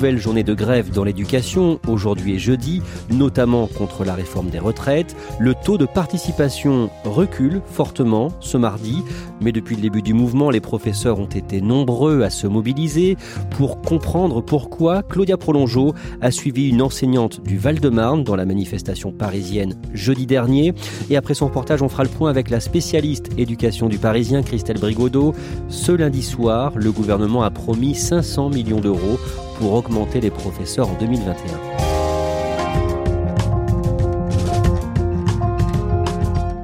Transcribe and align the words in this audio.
Deux 0.00 0.06
nouvelles 0.06 0.22
journées 0.22 0.44
de 0.44 0.54
grève 0.54 0.90
dans 0.92 1.04
l'éducation, 1.04 1.78
aujourd'hui 1.86 2.32
et 2.32 2.38
jeudi, 2.38 2.80
notamment 3.10 3.66
contre 3.66 4.02
la 4.02 4.14
réforme 4.14 4.48
des 4.48 4.58
retraites. 4.58 5.14
Le 5.38 5.54
taux 5.54 5.76
de 5.76 5.84
participation 5.84 6.88
recule 7.04 7.60
fortement 7.66 8.28
ce 8.40 8.56
mardi, 8.56 9.02
mais 9.42 9.52
depuis 9.52 9.76
le 9.76 9.82
début 9.82 10.00
du 10.00 10.14
mouvement, 10.14 10.48
les 10.48 10.60
professeurs 10.60 11.18
ont 11.20 11.26
été 11.26 11.60
nombreux 11.60 12.22
à 12.22 12.30
se 12.30 12.46
mobiliser. 12.46 13.18
Pour 13.50 13.82
comprendre 13.82 14.40
pourquoi, 14.40 15.02
Claudia 15.02 15.36
Prolongeau 15.36 15.92
a 16.22 16.30
suivi 16.30 16.70
une 16.70 16.80
enseignante 16.80 17.42
du 17.42 17.58
Val-de-Marne 17.58 18.24
dans 18.24 18.36
la 18.36 18.46
manifestation 18.46 19.12
parisienne 19.12 19.74
jeudi 19.92 20.24
dernier. 20.24 20.72
Et 21.10 21.16
après 21.18 21.34
son 21.34 21.48
reportage, 21.48 21.82
on 21.82 21.90
fera 21.90 22.04
le 22.04 22.08
point 22.08 22.30
avec 22.30 22.48
la 22.48 22.60
spécialiste 22.60 23.28
éducation 23.36 23.90
du 23.90 23.98
Parisien, 23.98 24.42
Christelle 24.42 24.78
Brigodeau. 24.78 25.34
Ce 25.68 25.92
lundi 25.92 26.22
soir, 26.22 26.72
le 26.74 26.90
gouvernement 26.90 27.42
a 27.42 27.50
promis 27.50 27.94
500 27.94 28.48
millions 28.48 28.80
d'euros 28.80 29.18
pour 29.60 29.74
augmenter 29.74 30.22
les 30.22 30.30
professeurs 30.30 30.88
en 30.88 30.94
2021. 30.94 31.36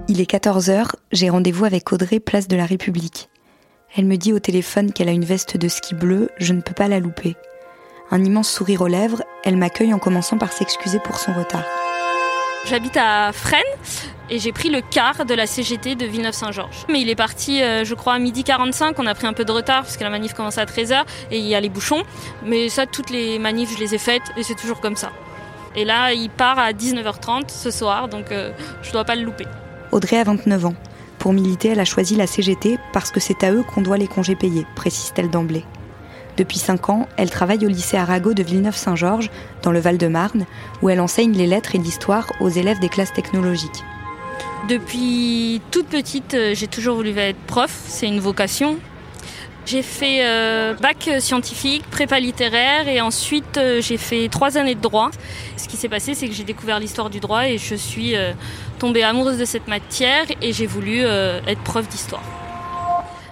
Il 0.09 0.19
est 0.23 0.31
14h, 0.31 0.93
j'ai 1.13 1.29
rendez-vous 1.29 1.67
avec 1.67 1.93
Audrey, 1.93 2.21
place 2.21 2.49
de 2.49 2.57
la 2.57 2.65
République. 2.65 3.29
Elle 3.95 4.07
me 4.07 4.17
dit 4.17 4.33
au 4.33 4.39
téléphone 4.39 4.93
qu'elle 4.93 5.11
a 5.11 5.13
une 5.13 5.27
veste 5.27 5.59
de 5.59 5.69
ski 5.69 5.95
bleue, 5.95 6.31
je 6.39 6.55
ne 6.55 6.63
peux 6.63 6.73
pas 6.73 6.89
la 6.89 6.99
louper. 6.99 7.37
Un 8.11 8.25
immense 8.25 8.49
sourire 8.49 8.81
aux 8.81 8.89
lèvres, 8.89 9.23
elle 9.45 9.59
m'accueille 9.59 9.93
en 9.93 9.99
commençant 9.99 10.39
par 10.39 10.55
s'excuser 10.55 10.99
pour 10.99 11.19
son 11.19 11.35
retard. 11.35 11.67
J'habite 12.65 12.97
à 12.97 13.31
Fresnes 13.35 13.61
et 14.31 14.39
j'ai 14.39 14.53
pris 14.53 14.71
le 14.71 14.81
car 14.81 15.25
de 15.25 15.35
la 15.35 15.47
CGT 15.47 15.95
de 15.95 16.07
Villeneuve-Saint-Georges. 16.07 16.87
Mais 16.89 17.01
il 17.01 17.09
est 17.09 17.17
parti, 17.17 17.63
euh, 17.63 17.85
je 17.85 17.95
crois, 17.95 18.15
à 18.15 18.19
midi 18.19 18.45
45. 18.45 18.99
On 18.99 19.07
a 19.07 19.15
pris 19.15 19.27
un 19.27 19.33
peu 19.33 19.45
de 19.45 19.53
retard 19.53 19.83
parce 19.83 19.97
que 19.97 20.05
la 20.05 20.11
manif 20.11 20.35
commence 20.35 20.59
à 20.59 20.65
13h 20.65 21.05
et 21.31 21.39
il 21.39 21.47
y 21.47 21.55
a 21.55 21.61
les 21.61 21.69
bouchons. 21.69 22.03
Mais 22.45 22.69
ça, 22.69 22.87
toutes 22.87 23.11
les 23.11 23.39
manifs, 23.39 23.75
je 23.75 23.79
les 23.79 23.95
ai 23.95 23.99
faites 23.99 24.23
et 24.37 24.43
c'est 24.43 24.55
toujours 24.55 24.81
comme 24.81 24.97
ça. 24.97 25.11
Et 25.75 25.85
là, 25.85 26.13
il 26.13 26.31
part 26.31 26.59
à 26.59 26.73
19h30 26.73 27.51
ce 27.51 27.71
soir, 27.71 28.09
donc 28.09 28.33
euh, 28.33 28.51
je 28.83 28.93
dois 28.93 29.05
pas 29.05 29.15
le 29.15 29.23
louper. 29.23 29.47
Audrey 29.93 30.19
a 30.19 30.25
29 30.25 30.67
ans. 30.67 30.75
Pour 31.19 31.33
militer, 31.33 31.69
elle 31.69 31.81
a 31.81 31.85
choisi 31.85 32.17
la 32.17 32.27
CGT 32.27 32.79
parce 32.93 33.11
que 33.11 33.21
c'est 33.21 33.45
à 33.45 33.53
eux 33.53 33.63
qu'on 33.63 33.83
doit 33.83 33.99
les 33.99 34.07
congés 34.09 34.37
payés, 34.37 34.67
précise-t-elle 34.75 35.31
d'emblée. 35.31 35.65
Depuis 36.37 36.59
5 36.59 36.91
ans, 36.91 37.09
elle 37.17 37.31
travaille 37.31 37.65
au 37.65 37.69
lycée 37.69 37.97
Arago 37.97 38.35
de 38.35 38.43
Villeneuve-Saint-Georges, 38.43 39.31
dans 39.63 39.73
le 39.73 39.81
Val-de-Marne, 39.81 40.45
où 40.83 40.91
elle 40.91 41.01
enseigne 41.01 41.33
les 41.33 41.47
lettres 41.47 41.75
et 41.75 41.79
l'histoire 41.79 42.31
aux 42.41 42.51
élèves 42.51 42.79
des 42.79 42.91
classes 42.91 43.13
technologiques. 43.13 43.85
Depuis 44.69 45.61
toute 45.71 45.87
petite, 45.87 46.35
euh, 46.35 46.55
j'ai 46.55 46.67
toujours 46.67 46.97
voulu 46.97 47.17
être 47.19 47.39
prof, 47.47 47.71
c'est 47.87 48.07
une 48.07 48.21
vocation. 48.21 48.79
J'ai 49.67 49.83
fait 49.83 50.21
euh, 50.21 50.75
bac 50.75 51.11
scientifique, 51.19 51.83
prépa 51.91 52.21
littéraire 52.21 52.87
et 52.87 53.01
ensuite 53.01 53.59
euh, 53.59 53.81
j'ai 53.83 53.97
fait 53.97 54.29
trois 54.29 54.57
années 54.57 54.77
de 54.77 54.81
droit. 54.81 55.11
Ce 55.57 55.67
qui 55.67 55.77
s'est 55.77 55.89
passé, 55.89 56.15
c'est 56.15 56.29
que 56.29 56.35
j'ai 56.35 56.45
découvert 56.45 56.79
l'histoire 56.79 57.11
du 57.11 57.19
droit 57.19 57.49
et 57.49 57.59
je 57.59 57.75
suis 57.75 58.15
euh, 58.15 58.33
tombée 58.79 59.03
amoureuse 59.03 59.39
de 59.39 59.45
cette 59.45 59.67
matière 59.67 60.25
et 60.41 60.53
j'ai 60.53 60.67
voulu 60.67 61.01
être 61.01 61.61
prof 61.65 61.89
d'histoire. 61.89 62.23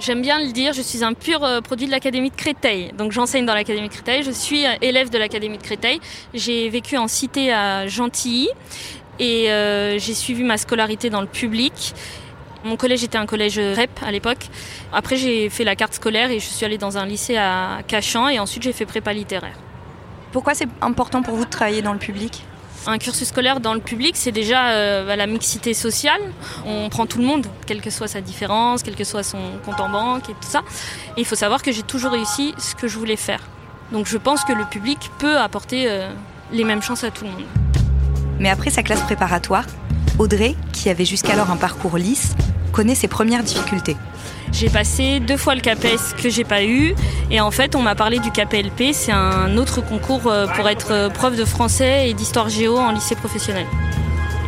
J'aime 0.00 0.22
bien 0.22 0.40
le 0.44 0.50
dire, 0.50 0.72
je 0.72 0.82
suis 0.82 1.04
un 1.04 1.14
pur 1.14 1.46
produit 1.62 1.86
de 1.86 1.92
l'Académie 1.92 2.30
de 2.30 2.34
Créteil. 2.34 2.92
Donc 2.98 3.12
j'enseigne 3.12 3.46
dans 3.46 3.54
l'Académie 3.54 3.88
de 3.88 3.92
Créteil, 3.92 4.24
je 4.24 4.32
suis 4.32 4.64
élève 4.82 5.10
de 5.10 5.18
l'Académie 5.18 5.56
de 5.56 5.62
Créteil. 5.62 6.00
J'ai 6.34 6.68
vécu 6.68 6.96
en 6.96 7.06
cité 7.06 7.52
à 7.52 7.86
Gentilly 7.86 8.48
et 9.18 9.50
euh, 9.50 9.98
j'ai 9.98 10.14
suivi 10.14 10.42
ma 10.42 10.56
scolarité 10.56 11.10
dans 11.10 11.20
le 11.20 11.26
public. 11.26 11.94
Mon 12.64 12.76
collège 12.76 13.04
était 13.04 13.18
un 13.18 13.26
collège 13.26 13.58
REP 13.58 13.90
à 14.04 14.10
l'époque. 14.10 14.46
Après 14.92 15.16
j'ai 15.16 15.50
fait 15.50 15.64
la 15.64 15.76
carte 15.76 15.94
scolaire 15.94 16.30
et 16.30 16.40
je 16.40 16.46
suis 16.46 16.64
allée 16.64 16.78
dans 16.78 16.96
un 16.96 17.06
lycée 17.06 17.36
à 17.36 17.80
Cachan 17.86 18.28
et 18.28 18.38
ensuite 18.38 18.62
j'ai 18.62 18.72
fait 18.72 18.86
prépa 18.86 19.12
littéraire. 19.12 19.56
Pourquoi 20.32 20.54
c'est 20.54 20.68
important 20.80 21.22
pour 21.22 21.36
vous 21.36 21.44
de 21.44 21.50
travailler 21.50 21.82
dans 21.82 21.92
le 21.92 21.98
public? 21.98 22.42
Un 22.86 22.98
cursus 22.98 23.28
scolaire 23.28 23.60
dans 23.60 23.72
le 23.72 23.80
public, 23.80 24.14
c'est 24.16 24.32
déjà 24.32 24.68
euh, 24.70 25.06
bah, 25.06 25.16
la 25.16 25.26
mixité 25.26 25.72
sociale. 25.72 26.20
On 26.66 26.88
prend 26.90 27.06
tout 27.06 27.18
le 27.18 27.24
monde, 27.24 27.46
quelle 27.66 27.80
que 27.80 27.88
soit 27.88 28.08
sa 28.08 28.20
différence, 28.20 28.82
quel 28.82 28.94
que 28.94 29.04
soit 29.04 29.22
son 29.22 29.38
compte 29.64 29.80
en 29.80 29.88
banque 29.88 30.28
et 30.28 30.32
tout 30.34 30.48
ça. 30.48 30.62
Et 31.16 31.20
il 31.20 31.24
faut 31.24 31.36
savoir 31.36 31.62
que 31.62 31.72
j'ai 31.72 31.82
toujours 31.82 32.12
réussi 32.12 32.54
ce 32.58 32.74
que 32.74 32.88
je 32.88 32.98
voulais 32.98 33.16
faire. 33.16 33.40
Donc 33.92 34.06
je 34.06 34.18
pense 34.18 34.44
que 34.44 34.52
le 34.52 34.64
public 34.64 35.10
peut 35.18 35.38
apporter 35.38 35.84
euh, 35.88 36.10
les 36.52 36.64
mêmes 36.64 36.82
chances 36.82 37.04
à 37.04 37.10
tout 37.10 37.24
le 37.24 37.30
monde. 37.30 37.44
Mais 38.38 38.50
après 38.50 38.70
sa 38.70 38.82
classe 38.82 39.02
préparatoire, 39.02 39.64
Audrey, 40.18 40.54
qui 40.72 40.90
avait 40.90 41.04
jusqu'alors 41.04 41.50
un 41.50 41.56
parcours 41.56 41.96
lisse, 41.98 42.34
connaît 42.72 42.94
ses 42.94 43.08
premières 43.08 43.42
difficultés. 43.42 43.96
J'ai 44.52 44.68
passé 44.68 45.20
deux 45.20 45.36
fois 45.36 45.54
le 45.54 45.60
CAPES 45.60 46.14
que 46.22 46.28
j'ai 46.28 46.44
pas 46.44 46.64
eu 46.64 46.94
et 47.30 47.40
en 47.40 47.50
fait 47.50 47.74
on 47.74 47.82
m'a 47.82 47.94
parlé 47.94 48.18
du 48.18 48.30
KPLP, 48.30 48.92
c'est 48.92 49.12
un 49.12 49.56
autre 49.56 49.80
concours 49.80 50.26
euh, 50.26 50.46
pour 50.46 50.68
être 50.68 50.92
euh, 50.92 51.08
prof 51.08 51.36
de 51.36 51.44
français 51.44 52.08
et 52.08 52.14
d'histoire 52.14 52.48
géo 52.48 52.76
en 52.76 52.92
lycée 52.92 53.16
professionnel. 53.16 53.66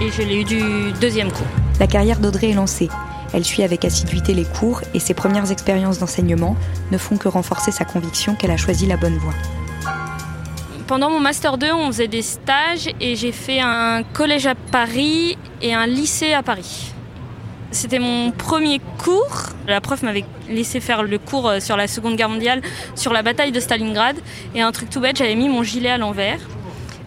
Et 0.00 0.10
je 0.10 0.22
l'ai 0.22 0.40
eu 0.40 0.44
du 0.44 0.92
deuxième 1.00 1.32
coup. 1.32 1.44
La 1.80 1.86
carrière 1.86 2.20
d'Audrey 2.20 2.50
est 2.50 2.54
lancée. 2.54 2.88
Elle 3.32 3.44
suit 3.44 3.62
avec 3.62 3.84
assiduité 3.84 4.34
les 4.34 4.44
cours 4.44 4.82
et 4.94 5.00
ses 5.00 5.14
premières 5.14 5.50
expériences 5.50 5.98
d'enseignement 5.98 6.56
ne 6.92 6.98
font 6.98 7.16
que 7.16 7.28
renforcer 7.28 7.72
sa 7.72 7.84
conviction 7.84 8.34
qu'elle 8.34 8.50
a 8.50 8.56
choisi 8.56 8.86
la 8.86 8.96
bonne 8.96 9.16
voie. 9.18 9.34
Pendant 10.86 11.10
mon 11.10 11.18
master 11.18 11.58
2, 11.58 11.72
on 11.72 11.88
faisait 11.88 12.06
des 12.06 12.22
stages 12.22 12.88
et 13.00 13.16
j'ai 13.16 13.32
fait 13.32 13.58
un 13.58 14.04
collège 14.04 14.46
à 14.46 14.54
Paris 14.54 15.36
et 15.60 15.74
un 15.74 15.84
lycée 15.84 16.32
à 16.32 16.44
Paris. 16.44 16.92
C'était 17.72 17.98
mon 17.98 18.30
premier 18.30 18.80
cours. 18.96 19.46
La 19.66 19.80
prof 19.80 20.04
m'avait 20.04 20.24
laissé 20.48 20.78
faire 20.78 21.02
le 21.02 21.18
cours 21.18 21.48
euh, 21.48 21.58
sur 21.58 21.76
la 21.76 21.88
Seconde 21.88 22.14
Guerre 22.14 22.28
mondiale, 22.28 22.62
sur 22.94 23.12
la 23.12 23.24
bataille 23.24 23.50
de 23.50 23.58
Stalingrad. 23.58 24.14
Et 24.54 24.62
un 24.62 24.70
truc 24.70 24.88
tout 24.88 25.00
bête, 25.00 25.16
j'avais 25.16 25.34
mis 25.34 25.48
mon 25.48 25.64
gilet 25.64 25.90
à 25.90 25.98
l'envers. 25.98 26.38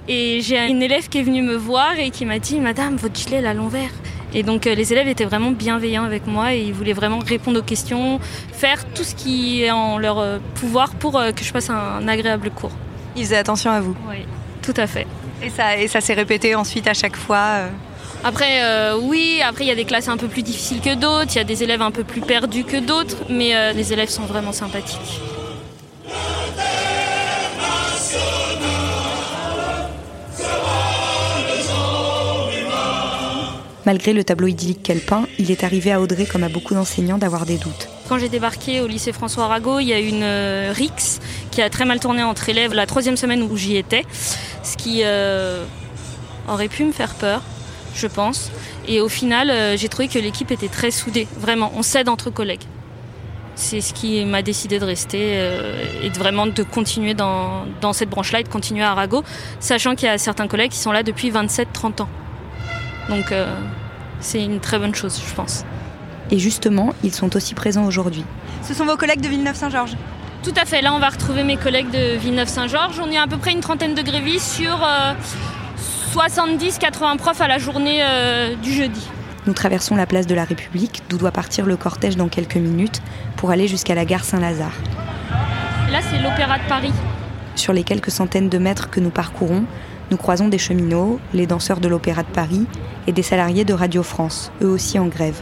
Et 0.09 0.41
j'ai 0.41 0.67
une 0.67 0.83
élève 0.83 1.07
qui 1.07 1.19
est 1.19 1.23
venue 1.23 1.41
me 1.41 1.55
voir 1.55 1.97
et 1.97 2.09
qui 2.09 2.25
m'a 2.25 2.39
dit 2.39 2.59
Madame, 2.59 2.97
votre 2.97 3.15
gilet 3.15 3.37
est 3.37 3.47
à 3.47 3.53
l'envers. 3.53 3.91
Et 4.33 4.43
donc 4.43 4.67
euh, 4.67 4.75
les 4.75 4.91
élèves 4.91 5.07
étaient 5.07 5.23
vraiment 5.23 5.51
bienveillants 5.51 6.03
avec 6.03 6.27
moi 6.27 6.53
et 6.53 6.63
ils 6.63 6.73
voulaient 6.73 6.91
vraiment 6.91 7.19
répondre 7.19 7.59
aux 7.59 7.63
questions, 7.63 8.19
faire 8.51 8.83
tout 8.93 9.05
ce 9.05 9.15
qui 9.15 9.63
est 9.63 9.71
en 9.71 9.97
leur 9.97 10.19
euh, 10.19 10.39
pouvoir 10.55 10.95
pour 10.95 11.13
que 11.13 11.43
je 11.45 11.53
passe 11.53 11.69
un 11.69 12.05
agréable 12.09 12.49
cours. 12.49 12.73
Il 13.19 13.25
faisait 13.25 13.37
attention 13.37 13.69
à 13.69 13.81
vous. 13.81 13.95
Oui, 14.09 14.25
tout 14.61 14.73
à 14.77 14.87
fait. 14.87 15.05
Et 15.43 15.49
ça, 15.49 15.75
et 15.77 15.89
ça 15.89 15.99
s'est 15.99 16.13
répété 16.13 16.55
ensuite 16.55 16.87
à 16.87 16.93
chaque 16.93 17.17
fois. 17.17 17.45
euh. 17.57 17.67
Après, 18.23 18.63
euh, 18.63 18.97
oui, 19.01 19.41
après 19.45 19.65
il 19.65 19.67
y 19.67 19.71
a 19.71 19.75
des 19.75 19.83
classes 19.83 20.07
un 20.07 20.15
peu 20.15 20.27
plus 20.27 20.41
difficiles 20.41 20.79
que 20.79 20.95
d'autres, 20.95 21.31
il 21.35 21.37
y 21.37 21.41
a 21.41 21.43
des 21.43 21.61
élèves 21.63 21.81
un 21.81 21.91
peu 21.91 22.05
plus 22.05 22.21
perdus 22.21 22.63
que 22.63 22.77
d'autres, 22.77 23.17
mais 23.29 23.55
euh, 23.55 23.73
les 23.73 23.91
élèves 23.91 24.09
sont 24.09 24.23
vraiment 24.23 24.53
sympathiques. 24.53 25.19
Malgré 33.85 34.13
le 34.13 34.23
tableau 34.23 34.47
idyllique 34.47 34.83
qu'elle 34.83 35.01
peint, 35.01 35.25
il 35.39 35.51
est 35.51 35.63
arrivé 35.63 35.91
à 35.91 35.99
Audrey, 35.99 36.25
comme 36.25 36.43
à 36.43 36.49
beaucoup 36.49 36.73
d'enseignants, 36.73 37.17
d'avoir 37.17 37.45
des 37.45 37.57
doutes. 37.57 37.89
Quand 38.09 38.17
j'ai 38.17 38.27
débarqué 38.27 38.81
au 38.81 38.87
lycée 38.87 39.11
François 39.11 39.43
Arago, 39.43 39.77
il 39.77 39.85
y 39.85 39.93
a 39.93 39.99
une 39.99 40.23
euh, 40.23 40.73
RIX 40.75 41.19
qui 41.51 41.61
a 41.61 41.69
très 41.69 41.85
mal 41.85 41.99
tourné 41.99 42.23
entre 42.23 42.49
élèves 42.49 42.73
la 42.73 42.87
troisième 42.87 43.15
semaine 43.15 43.43
où 43.43 43.55
j'y 43.55 43.77
étais, 43.77 44.03
ce 44.63 44.75
qui 44.77 45.01
euh, 45.03 45.63
aurait 46.47 46.69
pu 46.69 46.85
me 46.85 46.91
faire 46.91 47.13
peur, 47.13 47.43
je 47.93 48.07
pense. 48.07 48.49
Et 48.87 48.99
au 48.99 49.09
final, 49.09 49.51
euh, 49.51 49.77
j'ai 49.77 49.89
trouvé 49.89 50.07
que 50.07 50.17
l'équipe 50.17 50.49
était 50.49 50.69
très 50.69 50.89
soudée, 50.89 51.27
vraiment, 51.37 51.71
on 51.75 51.83
s'aide 51.83 52.09
entre 52.09 52.31
collègues. 52.31 52.63
C'est 53.53 53.79
ce 53.79 53.93
qui 53.93 54.25
m'a 54.25 54.41
décidé 54.41 54.79
de 54.79 54.85
rester 54.85 55.33
euh, 55.35 56.01
et 56.01 56.09
de 56.09 56.17
vraiment 56.17 56.47
de 56.47 56.63
continuer 56.63 57.13
dans, 57.13 57.65
dans 57.79 57.93
cette 57.93 58.09
branche-là 58.09 58.39
et 58.39 58.43
de 58.43 58.49
continuer 58.49 58.81
à 58.81 58.89
Arago, 58.89 59.23
sachant 59.59 59.93
qu'il 59.93 60.07
y 60.07 60.11
a 60.11 60.17
certains 60.17 60.47
collègues 60.47 60.71
qui 60.71 60.79
sont 60.79 60.91
là 60.91 61.03
depuis 61.03 61.29
27-30 61.29 62.01
ans. 62.01 62.09
Donc 63.07 63.31
c'est 64.19 64.43
une 64.43 64.59
très 64.59 64.79
bonne 64.79 64.95
chose, 64.95 65.21
je 65.27 65.35
pense. 65.35 65.63
Et 66.31 66.39
justement, 66.39 66.93
ils 67.03 67.13
sont 67.13 67.35
aussi 67.35 67.53
présents 67.53 67.85
aujourd'hui. 67.85 68.23
Ce 68.63 68.73
sont 68.73 68.85
vos 68.85 68.97
collègues 68.97 69.21
de 69.21 69.27
Villeneuve-Saint-Georges 69.27 69.95
Tout 70.43 70.53
à 70.55 70.65
fait, 70.65 70.81
là 70.81 70.93
on 70.93 70.99
va 70.99 71.09
retrouver 71.09 71.43
mes 71.43 71.57
collègues 71.57 71.89
de 71.89 72.17
Villeneuve-Saint-Georges. 72.17 72.99
On 72.99 73.11
est 73.11 73.17
à 73.17 73.27
peu 73.27 73.37
près 73.37 73.51
une 73.51 73.61
trentaine 73.61 73.95
de 73.95 74.01
grévistes 74.01 74.51
sur 74.53 74.87
70-80 76.13 77.17
profs 77.17 77.41
à 77.41 77.47
la 77.47 77.57
journée 77.57 78.03
du 78.61 78.73
jeudi. 78.73 79.07
Nous 79.47 79.53
traversons 79.53 79.95
la 79.95 80.05
place 80.05 80.27
de 80.27 80.35
la 80.35 80.43
République, 80.43 81.01
d'où 81.09 81.17
doit 81.17 81.31
partir 81.31 81.65
le 81.65 81.77
cortège 81.77 82.17
dans 82.17 82.27
quelques 82.27 82.57
minutes, 82.57 83.01
pour 83.35 83.49
aller 83.51 83.67
jusqu'à 83.67 83.95
la 83.95 84.05
gare 84.05 84.23
Saint-Lazare. 84.23 84.75
Là, 85.91 85.99
c'est 86.01 86.21
l'Opéra 86.21 86.59
de 86.59 86.67
Paris. 86.67 86.93
Sur 87.55 87.73
les 87.73 87.83
quelques 87.83 88.11
centaines 88.11 88.49
de 88.49 88.57
mètres 88.57 88.89
que 88.91 88.99
nous 88.99 89.09
parcourons, 89.09 89.63
nous 90.11 90.17
croisons 90.17 90.49
des 90.49 90.57
cheminots, 90.57 91.19
les 91.33 91.47
danseurs 91.47 91.79
de 91.79 91.87
l'Opéra 91.87 92.23
de 92.23 92.27
Paris 92.27 92.67
et 93.07 93.11
des 93.11 93.23
salariés 93.23 93.65
de 93.65 93.73
Radio 93.73 94.03
France, 94.03 94.51
eux 94.61 94.67
aussi 94.67 94.99
en 94.99 95.07
grève. 95.07 95.41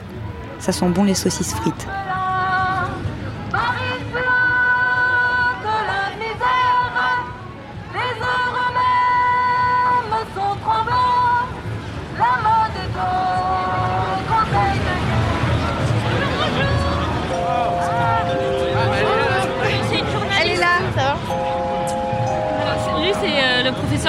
Ça 0.59 0.71
sent 0.71 0.89
bon 0.89 1.03
les 1.03 1.15
saucisses 1.15 1.53
frites. 1.53 1.87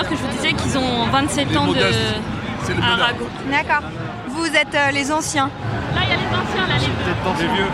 que 0.09 0.17
je 0.17 0.23
vous 0.23 0.37
disais 0.37 0.53
qu'ils 0.53 0.79
ont 0.79 1.07
27 1.11 1.57
ans 1.57 1.73
de 1.73 2.83
Arago. 2.83 3.27
D'accord. 3.51 3.89
Vous 4.29 4.47
êtes 4.47 4.75
euh, 4.75 4.91
les 4.93 5.11
anciens 5.11 5.51
Là, 6.57 6.63
les 6.79 7.47
les 7.47 7.55
vieux. 7.55 7.67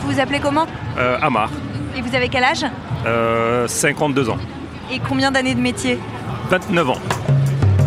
Vous 0.00 0.12
vous 0.12 0.20
appelez 0.20 0.40
comment 0.40 0.66
euh, 0.98 1.18
Amar. 1.20 1.50
Et 1.96 2.00
vous 2.00 2.14
avez 2.14 2.28
quel 2.28 2.44
âge 2.44 2.64
euh, 3.06 3.68
52 3.68 4.30
ans. 4.30 4.38
Et 4.90 4.98
combien 4.98 5.30
d'années 5.30 5.54
de 5.54 5.60
métier 5.60 5.98
29 6.50 6.90
ans. 6.90 6.98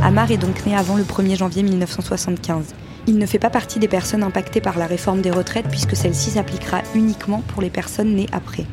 Amar 0.04 0.31
est 0.31 0.38
donc 0.38 0.66
né 0.66 0.75
avant 0.75 0.95
le 0.95 1.04
1er 1.04 1.38
janvier 1.38 1.63
1975. 1.63 2.74
Il 3.07 3.18
ne 3.18 3.25
fait 3.25 3.39
pas 3.39 3.50
partie 3.50 3.80
des 3.80 3.88
personnes 3.88 4.24
impactées 4.24 4.62
par 4.62 4.77
la 4.77 4.88
réforme 4.88 5.22
des 5.22 5.31
retraites 5.31 5.68
puisque 5.69 5.95
celle-ci 5.95 6.31
s'appliquera 6.31 6.81
uniquement 6.94 7.42
pour 7.48 7.62
les 7.62 7.69
personnes 7.69 8.16
nées 8.16 8.30
après. 8.31 8.66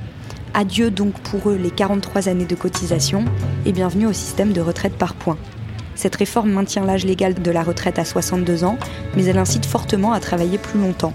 Adieu 0.55 0.91
donc 0.91 1.15
pour 1.21 1.51
eux 1.51 1.57
les 1.57 1.71
43 1.71 2.29
années 2.29 2.45
de 2.45 2.55
cotisation 2.55 3.25
et 3.65 3.73
bienvenue 3.73 4.07
au 4.07 4.13
système 4.13 4.53
de 4.53 4.61
retraite 4.61 4.97
par 4.97 5.15
points. 5.15 5.39
Cette 5.95 6.17
réforme 6.17 6.51
maintient 6.51 6.85
l'âge 6.85 7.05
légal 7.05 7.35
de 7.35 7.51
la 7.51 7.63
retraite 7.63 7.99
à 7.99 8.05
62 8.05 8.65
ans, 8.65 8.79
mais 9.17 9.25
elle 9.25 9.39
incite 9.39 9.67
fortement 9.67 10.13
à 10.13 10.21
travailler 10.21 10.59
plus 10.59 10.81
longtemps. 10.81 11.13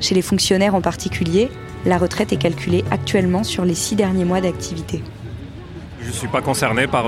Chez 0.00 0.14
les 0.14 0.22
fonctionnaires 0.22 0.74
en 0.74 0.80
particulier, 0.80 1.50
la 1.84 1.98
retraite 1.98 2.32
est 2.32 2.36
calculée 2.36 2.84
actuellement 2.90 3.44
sur 3.44 3.64
les 3.64 3.74
six 3.74 3.96
derniers 3.96 4.24
mois 4.24 4.40
d'activité. 4.40 5.02
Je 6.00 6.08
ne 6.08 6.12
suis 6.12 6.28
pas 6.28 6.42
concerné 6.42 6.86
par 6.86 7.06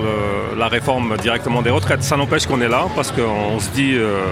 la 0.56 0.68
réforme 0.68 1.16
directement 1.18 1.62
des 1.62 1.70
retraites. 1.70 2.02
Ça 2.02 2.16
n'empêche 2.16 2.46
qu'on 2.46 2.60
est 2.60 2.68
là 2.68 2.86
parce 2.96 3.12
qu'on 3.12 3.60
se 3.60 3.70
dit, 3.70 3.94
euh, 3.94 4.24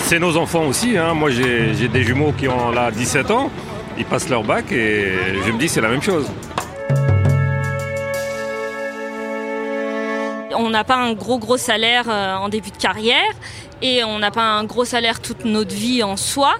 c'est 0.00 0.18
nos 0.18 0.36
enfants 0.36 0.66
aussi. 0.66 0.98
Hein. 0.98 1.14
Moi 1.14 1.30
j'ai 1.30 1.88
des 1.88 2.02
jumeaux 2.02 2.32
qui 2.36 2.48
ont 2.48 2.70
là 2.70 2.90
17 2.90 3.30
ans 3.30 3.50
ils 3.98 4.04
passent 4.04 4.28
leur 4.28 4.42
bac 4.42 4.70
et 4.72 5.12
je 5.44 5.52
me 5.52 5.58
dis 5.58 5.68
c'est 5.68 5.80
la 5.80 5.88
même 5.88 6.02
chose. 6.02 6.26
On 10.58 10.70
n'a 10.70 10.84
pas 10.84 10.96
un 10.96 11.12
gros 11.12 11.38
gros 11.38 11.56
salaire 11.56 12.06
euh, 12.08 12.36
en 12.36 12.48
début 12.48 12.70
de 12.70 12.76
carrière 12.76 13.32
et 13.82 14.04
on 14.04 14.18
n'a 14.18 14.30
pas 14.30 14.42
un 14.42 14.64
gros 14.64 14.84
salaire 14.84 15.20
toute 15.20 15.44
notre 15.44 15.74
vie 15.74 16.02
en 16.02 16.16
soi. 16.16 16.54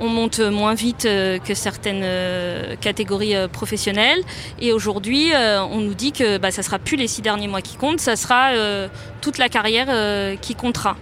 On 0.00 0.08
monte 0.08 0.40
moins 0.40 0.74
vite 0.74 1.04
euh, 1.04 1.38
que 1.38 1.54
certaines 1.54 2.02
euh, 2.02 2.76
catégories 2.76 3.34
professionnelles. 3.52 4.22
Et 4.60 4.72
aujourd'hui, 4.72 5.32
on 5.34 5.78
nous 5.78 5.94
dit 5.94 6.12
que 6.12 6.38
bah, 6.38 6.50
ça 6.50 6.62
sera 6.62 6.78
plus 6.78 6.96
les 6.96 7.08
six 7.08 7.22
derniers 7.22 7.48
mois 7.48 7.62
qui 7.62 7.76
comptent, 7.76 8.00
ça 8.00 8.16
sera 8.16 8.52
toute 9.20 9.38
la 9.38 9.48
carrière 9.48 9.88
qui 10.40 10.54
comptera. 10.54 10.96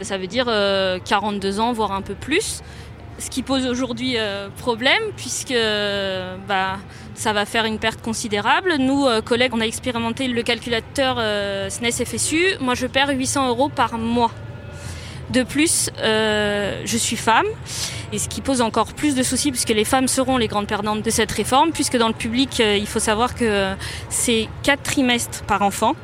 Ça 0.00 0.18
veut 0.18 0.26
dire 0.26 0.46
42 1.04 1.60
ans, 1.60 1.72
voire 1.72 1.92
un 1.92 2.02
peu 2.02 2.14
plus 2.14 2.62
ce 3.18 3.28
qui 3.28 3.42
pose 3.42 3.66
aujourd'hui 3.66 4.16
problème 4.56 5.02
puisque 5.16 5.54
bah, 6.48 6.78
ça 7.20 7.32
va 7.32 7.44
faire 7.44 7.64
une 7.64 7.78
perte 7.78 8.02
considérable. 8.02 8.76
Nous, 8.78 9.06
euh, 9.06 9.20
collègues, 9.20 9.52
on 9.54 9.60
a 9.60 9.66
expérimenté 9.66 10.26
le 10.26 10.42
calculateur 10.42 11.16
euh, 11.18 11.68
SNES 11.68 12.04
FSU. 12.04 12.40
Moi, 12.60 12.74
je 12.74 12.86
perds 12.86 13.10
800 13.10 13.48
euros 13.48 13.68
par 13.68 13.98
mois. 13.98 14.32
De 15.30 15.44
plus, 15.44 15.90
je 16.02 16.96
suis 16.96 17.14
femme, 17.14 17.46
et 18.12 18.18
ce 18.18 18.28
qui 18.28 18.40
pose 18.40 18.60
encore 18.62 18.94
plus 18.94 19.14
de 19.14 19.22
soucis, 19.22 19.52
puisque 19.52 19.68
les 19.68 19.84
femmes 19.84 20.08
seront 20.08 20.38
les 20.38 20.48
grandes 20.48 20.66
perdantes 20.66 21.02
de 21.02 21.10
cette 21.10 21.30
réforme, 21.30 21.70
puisque 21.70 21.96
dans 21.96 22.08
le 22.08 22.14
public, 22.14 22.58
il 22.58 22.86
faut 22.88 22.98
savoir 22.98 23.36
que 23.36 23.72
c'est 24.08 24.48
4 24.64 24.82
trimestres 24.82 25.44
par 25.44 25.62
enfant. 25.62 25.94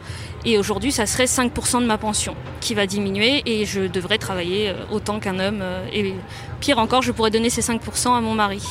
Et 0.46 0.58
aujourd'hui, 0.58 0.92
ça 0.92 1.06
serait 1.06 1.24
5% 1.24 1.80
de 1.80 1.86
ma 1.86 1.98
pension 1.98 2.36
qui 2.60 2.74
va 2.74 2.86
diminuer 2.86 3.42
et 3.46 3.66
je 3.66 3.80
devrais 3.80 4.16
travailler 4.16 4.68
euh, 4.68 4.74
autant 4.92 5.18
qu'un 5.18 5.40
homme. 5.40 5.58
Euh, 5.60 5.88
et 5.92 6.14
pire 6.60 6.78
encore, 6.78 7.02
je 7.02 7.10
pourrais 7.10 7.32
donner 7.32 7.50
ces 7.50 7.62
5% 7.62 8.16
à 8.16 8.20
mon 8.20 8.34
mari. 8.34 8.62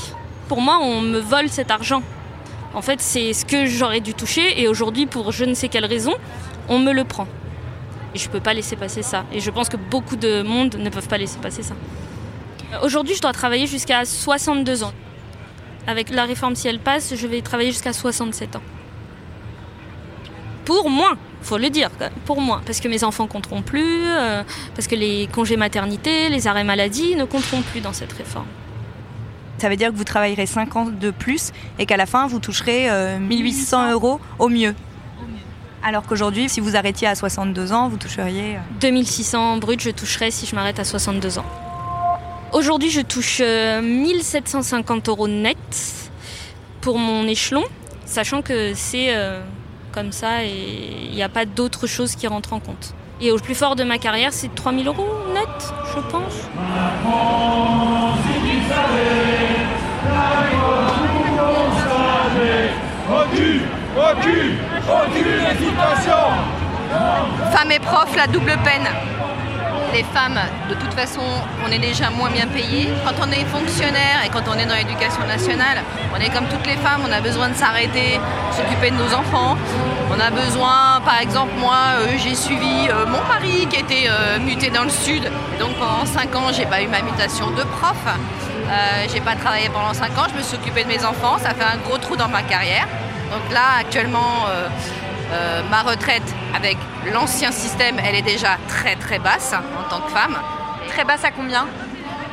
Pour 0.47 0.61
moi, 0.61 0.79
on 0.81 1.01
me 1.01 1.19
vole 1.19 1.49
cet 1.49 1.71
argent. 1.71 2.01
En 2.75 2.81
fait, 2.81 2.99
c'est 3.01 3.33
ce 3.33 3.45
que 3.45 3.65
j'aurais 3.65 4.01
dû 4.01 4.13
toucher 4.13 4.61
et 4.61 4.67
aujourd'hui, 4.67 5.05
pour 5.05 5.31
je 5.31 5.45
ne 5.45 5.53
sais 5.53 5.69
quelle 5.69 5.85
raison, 5.85 6.13
on 6.67 6.77
me 6.77 6.91
le 6.91 7.05
prend. 7.05 7.27
Et 8.13 8.19
je 8.19 8.27
ne 8.27 8.31
peux 8.33 8.41
pas 8.41 8.53
laisser 8.53 8.75
passer 8.75 9.01
ça. 9.01 9.25
Et 9.31 9.39
je 9.39 9.49
pense 9.49 9.69
que 9.69 9.77
beaucoup 9.77 10.17
de 10.17 10.41
monde 10.41 10.75
ne 10.75 10.89
peuvent 10.89 11.07
pas 11.07 11.17
laisser 11.17 11.39
passer 11.39 11.63
ça. 11.63 11.75
Aujourd'hui, 12.83 13.15
je 13.15 13.21
dois 13.21 13.31
travailler 13.31 13.65
jusqu'à 13.65 14.03
62 14.03 14.83
ans. 14.83 14.93
Avec 15.87 16.09
la 16.09 16.25
réforme, 16.25 16.55
si 16.55 16.67
elle 16.67 16.79
passe, 16.79 17.15
je 17.15 17.27
vais 17.27 17.41
travailler 17.41 17.71
jusqu'à 17.71 17.93
67 17.93 18.57
ans. 18.57 18.63
Pour 20.65 20.89
moins 20.89 21.17
faut 21.45 21.57
le 21.57 21.69
dire, 21.69 21.91
pour 22.25 22.41
moi, 22.41 22.61
parce 22.65 22.79
que 22.79 22.87
mes 22.87 23.03
enfants 23.03 23.27
compteront 23.27 23.61
plus, 23.61 24.03
euh, 24.07 24.43
parce 24.73 24.87
que 24.87 24.95
les 24.95 25.27
congés 25.31 25.57
maternité, 25.57 26.29
les 26.29 26.47
arrêts 26.47 26.63
maladie 26.63 27.15
ne 27.15 27.23
compteront 27.23 27.61
plus 27.61 27.81
dans 27.81 27.93
cette 27.93 28.11
réforme. 28.13 28.47
Ça 29.57 29.69
veut 29.69 29.75
dire 29.75 29.91
que 29.91 29.95
vous 29.95 30.03
travaillerez 30.03 30.45
5 30.45 30.75
ans 30.75 30.85
de 30.85 31.11
plus 31.11 31.51
et 31.79 31.85
qu'à 31.85 31.97
la 31.97 32.05
fin, 32.05 32.27
vous 32.27 32.39
toucherez 32.39 32.89
1800 33.19 33.83
euh, 33.83 33.93
euros 33.93 34.19
au 34.39 34.49
mieux. 34.49 34.75
Alors 35.83 36.03
qu'aujourd'hui, 36.03 36.49
si 36.49 36.59
vous 36.59 36.75
arrêtiez 36.75 37.07
à 37.07 37.15
62 37.15 37.71
ans, 37.71 37.87
vous 37.89 37.97
toucheriez... 37.97 38.57
2600 38.79 39.55
euh, 39.55 39.59
brut, 39.59 39.81
je 39.81 39.91
toucherais 39.91 40.31
si 40.31 40.45
je 40.45 40.55
m'arrête 40.55 40.79
à 40.79 40.83
62 40.83 41.39
ans. 41.39 41.45
Aujourd'hui, 42.53 42.89
je 42.89 43.01
touche 43.01 43.41
1750 43.41 45.09
euros 45.09 45.27
net 45.27 45.57
pour 46.81 46.97
mon 46.97 47.27
échelon, 47.27 47.63
sachant 48.05 48.41
que 48.41 48.73
c'est 48.73 49.13
comme 49.91 50.11
ça 50.11 50.43
et 50.43 51.07
il 51.09 51.15
n'y 51.15 51.23
a 51.23 51.29
pas 51.29 51.45
d'autre 51.45 51.87
chose 51.87 52.15
qui 52.15 52.27
rentre 52.27 52.53
en 52.53 52.59
compte. 52.59 52.93
Et 53.21 53.31
au 53.31 53.37
plus 53.37 53.55
fort 53.55 53.75
de 53.75 53.83
ma 53.83 53.97
carrière, 53.97 54.33
c'est 54.33 54.53
3000 54.53 54.87
euros 54.87 55.07
net, 55.33 55.73
je 55.95 56.01
pense. 56.11 56.33
Femme 67.51 67.71
et 67.71 67.79
prof, 67.79 68.15
la 68.15 68.27
double 68.27 68.57
peine 68.63 68.87
les 69.95 70.03
femmes, 70.03 70.37
de 70.69 70.75
toute 70.75 70.93
façon, 70.93 71.21
on 71.65 71.71
est 71.71 71.79
déjà 71.79 72.09
moins 72.09 72.29
bien 72.29 72.47
payées. 72.47 72.89
Quand 73.05 73.15
on 73.25 73.31
est 73.31 73.45
fonctionnaire 73.45 74.25
et 74.25 74.29
quand 74.29 74.43
on 74.49 74.57
est 74.59 74.65
dans 74.65 74.75
l'éducation 74.75 75.25
nationale, 75.25 75.77
on 76.13 76.19
est 76.19 76.29
comme 76.29 76.47
toutes 76.47 76.67
les 76.67 76.75
femmes, 76.75 77.01
on 77.07 77.11
a 77.13 77.21
besoin 77.21 77.47
de 77.47 77.53
s'arrêter, 77.53 78.19
s'occuper 78.51 78.91
de 78.91 78.97
nos 78.97 79.13
enfants. 79.13 79.55
On 80.11 80.19
a 80.19 80.31
besoin, 80.31 80.99
par 81.05 81.21
exemple, 81.21 81.53
moi, 81.57 81.77
euh, 81.99 82.17
j'ai 82.17 82.35
suivi 82.35 82.89
euh, 82.89 83.05
mon 83.05 83.23
mari 83.33 83.67
qui 83.69 83.79
était 83.79 84.07
euh, 84.09 84.37
muté 84.39 84.69
dans 84.69 84.83
le 84.83 84.89
sud. 84.89 85.23
donc 85.59 85.71
pendant 85.79 86.05
5 86.05 86.35
ans, 86.35 86.51
j'ai 86.51 86.65
pas 86.65 86.81
eu 86.81 86.87
ma 86.87 87.01
mutation 87.01 87.51
de 87.51 87.63
prof. 87.63 87.95
j'ai 89.11 89.21
pas 89.21 89.35
travaillé 89.35 89.69
pendant 89.69 89.93
5 89.93 90.17
ans, 90.17 90.25
je 90.31 90.37
me 90.37 90.41
suis 90.41 90.57
occupée 90.57 90.83
de 90.83 90.89
mes 90.89 91.05
enfants, 91.05 91.37
ça 91.37 91.53
fait 91.53 91.63
un 91.63 91.77
gros 91.77 91.97
trou 91.97 92.15
dans 92.15 92.27
ma 92.27 92.41
carrière. 92.41 92.87
Donc 93.31 93.53
là, 93.53 93.79
actuellement, 93.79 94.45
euh, 95.31 95.61
ma 95.69 95.81
retraite 95.81 96.23
avec 96.55 96.77
l'ancien 97.11 97.51
système, 97.51 97.97
elle 98.03 98.15
est 98.15 98.21
déjà 98.21 98.57
très 98.67 98.95
très 98.95 99.19
basse 99.19 99.53
en 99.53 99.89
tant 99.89 100.01
que 100.01 100.11
femme. 100.11 100.37
Très 100.89 101.03
basse 101.03 101.23
à 101.23 101.31
combien? 101.31 101.67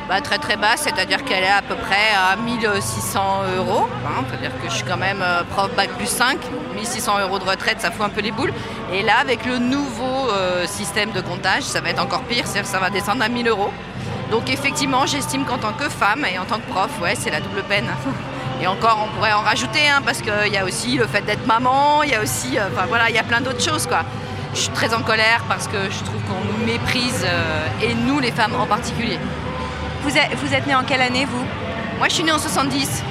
Bah, 0.07 0.21
Très 0.21 0.37
très 0.37 0.57
basse, 0.57 0.81
c'est-à-dire 0.81 1.23
qu'elle 1.23 1.43
est 1.43 1.49
à 1.49 1.61
peu 1.61 1.75
près 1.75 2.11
à 2.15 2.35
1600 2.35 3.41
euros. 3.57 3.87
Hein, 4.05 4.23
c'est-à-dire 4.29 4.51
que 4.61 4.69
je 4.69 4.75
suis 4.75 4.83
quand 4.83 4.97
même 4.97 5.21
euh, 5.21 5.43
prof 5.43 5.73
bac 5.75 5.89
plus 5.97 6.07
5, 6.07 6.37
1600 6.75 7.19
euros 7.21 7.39
de 7.39 7.45
retraite, 7.45 7.81
ça 7.81 7.89
fout 7.89 8.05
un 8.05 8.09
peu 8.09 8.21
les 8.21 8.31
boules. 8.31 8.53
Et 8.93 9.01
là, 9.01 9.17
avec 9.19 9.45
le 9.45 9.57
nouveau 9.57 10.29
euh, 10.29 10.67
système 10.67 11.11
de 11.11 11.21
comptage, 11.21 11.63
ça 11.63 11.81
va 11.81 11.89
être 11.89 12.01
encore 12.01 12.23
pire, 12.23 12.43
c'est-à-dire 12.45 12.63
que 12.63 12.67
ça 12.67 12.79
va 12.79 12.89
descendre 12.89 13.23
à 13.23 13.29
1000 13.29 13.47
euros. 13.47 13.71
Donc 14.33 14.49
effectivement, 14.49 15.05
j'estime 15.05 15.45
qu'en 15.45 15.59
tant 15.59 15.73
que 15.73 15.87
femme 15.87 16.25
et 16.25 16.39
en 16.39 16.45
tant 16.45 16.57
que 16.57 16.67
prof, 16.67 16.89
ouais, 17.03 17.13
c'est 17.13 17.29
la 17.29 17.39
double 17.39 17.61
peine. 17.61 17.85
Et 18.63 18.65
encore, 18.65 18.97
on 19.05 19.15
pourrait 19.15 19.33
en 19.33 19.41
rajouter, 19.41 19.87
hein, 19.87 20.01
parce 20.03 20.23
qu'il 20.23 20.51
y 20.51 20.57
a 20.57 20.65
aussi 20.65 20.97
le 20.97 21.05
fait 21.05 21.21
d'être 21.21 21.45
maman, 21.45 22.01
il 22.01 22.09
y 22.09 22.15
a 22.15 22.21
aussi, 22.21 22.57
euh, 22.57 22.67
enfin 22.73 22.87
voilà, 22.87 23.11
il 23.11 23.15
y 23.15 23.19
a 23.19 23.23
plein 23.23 23.41
d'autres 23.41 23.61
choses, 23.61 23.85
quoi. 23.85 24.03
Je 24.55 24.61
suis 24.61 24.69
très 24.69 24.95
en 24.95 25.03
colère 25.03 25.43
parce 25.47 25.67
que 25.67 25.77
je 25.77 26.03
trouve 26.03 26.21
qu'on 26.23 26.43
nous 26.51 26.65
méprise, 26.65 27.23
euh, 27.25 27.67
et 27.83 27.93
nous, 27.93 28.19
les 28.19 28.31
femmes 28.31 28.55
en 28.59 28.65
particulier. 28.65 29.19
Vous 30.01 30.17
êtes, 30.17 30.33
vous 30.37 30.51
êtes 30.51 30.65
née 30.65 30.73
en 30.73 30.83
quelle 30.83 31.01
année, 31.01 31.25
vous? 31.25 31.45
Moi, 31.99 32.07
je 32.07 32.15
suis 32.15 32.23
née 32.23 32.31
en 32.31 32.39
70. 32.39 33.03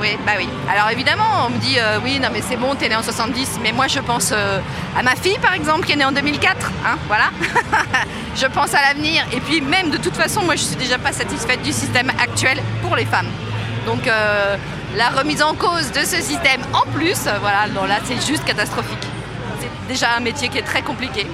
Oui, 0.00 0.16
bah 0.24 0.32
oui. 0.38 0.48
Alors 0.70 0.90
évidemment, 0.90 1.46
on 1.46 1.50
me 1.50 1.58
dit 1.58 1.78
euh, 1.78 1.98
oui, 2.02 2.18
non 2.20 2.28
mais 2.32 2.42
c'est 2.42 2.56
bon, 2.56 2.74
t'es 2.74 2.88
née 2.88 2.96
en 2.96 3.02
70, 3.02 3.60
mais 3.62 3.72
moi 3.72 3.86
je 3.86 4.00
pense 4.00 4.30
euh, 4.32 4.60
à 4.96 5.02
ma 5.02 5.14
fille 5.14 5.38
par 5.38 5.54
exemple 5.54 5.86
qui 5.86 5.92
est 5.92 5.96
née 5.96 6.04
en 6.04 6.12
2004, 6.12 6.70
hein, 6.84 6.96
voilà. 7.06 7.30
je 8.36 8.46
pense 8.46 8.74
à 8.74 8.80
l'avenir 8.80 9.24
et 9.32 9.40
puis 9.40 9.60
même 9.60 9.90
de 9.90 9.98
toute 9.98 10.16
façon, 10.16 10.42
moi 10.42 10.56
je 10.56 10.62
suis 10.62 10.76
déjà 10.76 10.98
pas 10.98 11.12
satisfaite 11.12 11.62
du 11.62 11.72
système 11.72 12.10
actuel 12.10 12.60
pour 12.82 12.96
les 12.96 13.04
femmes. 13.04 13.28
Donc 13.86 14.06
euh, 14.06 14.56
la 14.96 15.08
remise 15.08 15.42
en 15.42 15.54
cause 15.54 15.92
de 15.92 16.00
ce 16.00 16.20
système 16.20 16.62
en 16.72 16.90
plus, 16.90 17.28
voilà, 17.40 17.66
là 17.66 17.98
c'est 18.04 18.26
juste 18.26 18.44
catastrophique. 18.44 19.06
C'est 19.60 19.88
déjà 19.88 20.14
un 20.16 20.20
métier 20.20 20.48
qui 20.48 20.58
est 20.58 20.62
très 20.66 20.82
compliqué 20.82 21.26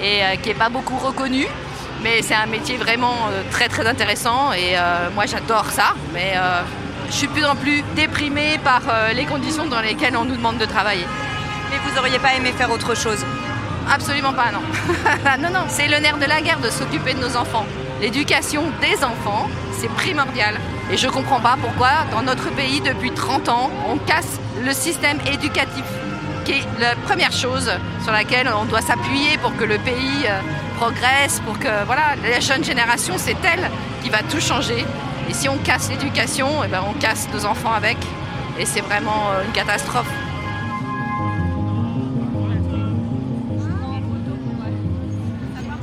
et 0.00 0.38
qui 0.38 0.48
n'est 0.48 0.54
pas 0.54 0.68
beaucoup 0.68 0.96
reconnu. 0.96 1.46
Mais 2.02 2.20
c'est 2.20 2.34
un 2.34 2.46
métier 2.46 2.76
vraiment 2.76 3.16
très 3.50 3.68
très 3.68 3.86
intéressant 3.86 4.52
et 4.52 4.76
moi 5.14 5.24
j'adore 5.26 5.66
ça. 5.70 5.94
Mais 6.12 6.34
je 7.10 7.14
suis 7.14 7.28
plus 7.28 7.44
en 7.44 7.56
plus 7.56 7.82
déprimée 7.94 8.58
par 8.62 8.82
euh, 8.88 9.12
les 9.12 9.24
conditions 9.24 9.66
dans 9.66 9.80
lesquelles 9.80 10.16
on 10.16 10.24
nous 10.24 10.36
demande 10.36 10.58
de 10.58 10.64
travailler. 10.64 11.06
Mais 11.70 11.76
vous 11.84 11.94
n'auriez 11.94 12.18
pas 12.18 12.34
aimé 12.34 12.52
faire 12.56 12.70
autre 12.70 12.96
chose? 12.96 13.24
Absolument 13.90 14.32
pas, 14.32 14.50
non. 14.52 14.60
non, 15.42 15.50
non, 15.50 15.64
c'est 15.68 15.88
le 15.88 15.98
nerf 15.98 16.18
de 16.18 16.26
la 16.26 16.40
guerre 16.40 16.60
de 16.60 16.70
s'occuper 16.70 17.14
de 17.14 17.20
nos 17.20 17.36
enfants. 17.36 17.66
L'éducation 18.00 18.62
des 18.80 19.02
enfants, 19.04 19.48
c'est 19.72 19.88
primordial. 19.90 20.54
Et 20.90 20.96
je 20.96 21.06
ne 21.06 21.12
comprends 21.12 21.40
pas 21.40 21.56
pourquoi, 21.60 21.90
dans 22.12 22.22
notre 22.22 22.50
pays, 22.50 22.80
depuis 22.80 23.12
30 23.12 23.48
ans, 23.48 23.70
on 23.88 23.96
casse 23.98 24.40
le 24.64 24.72
système 24.72 25.18
éducatif, 25.32 25.84
qui 26.44 26.52
est 26.52 26.64
la 26.78 26.96
première 26.96 27.32
chose 27.32 27.70
sur 28.02 28.12
laquelle 28.12 28.48
on 28.60 28.64
doit 28.64 28.82
s'appuyer 28.82 29.38
pour 29.38 29.56
que 29.56 29.64
le 29.64 29.78
pays 29.78 30.26
euh, 30.28 30.40
progresse, 30.76 31.40
pour 31.44 31.58
que 31.58 31.84
voilà, 31.86 32.14
la 32.28 32.40
jeune 32.40 32.64
génération, 32.64 33.14
c'est 33.16 33.36
elle 33.44 33.70
qui 34.02 34.10
va 34.10 34.18
tout 34.22 34.40
changer. 34.40 34.84
Et 35.28 35.34
si 35.34 35.48
on 35.48 35.58
casse 35.58 35.90
l'éducation, 35.90 36.48
eh 36.64 36.68
ben 36.68 36.82
on 36.88 36.92
casse 36.98 37.28
nos 37.32 37.44
enfants 37.46 37.72
avec. 37.72 37.96
Et 38.58 38.64
c'est 38.64 38.80
vraiment 38.80 39.30
euh, 39.30 39.44
une 39.44 39.52
catastrophe. 39.52 40.08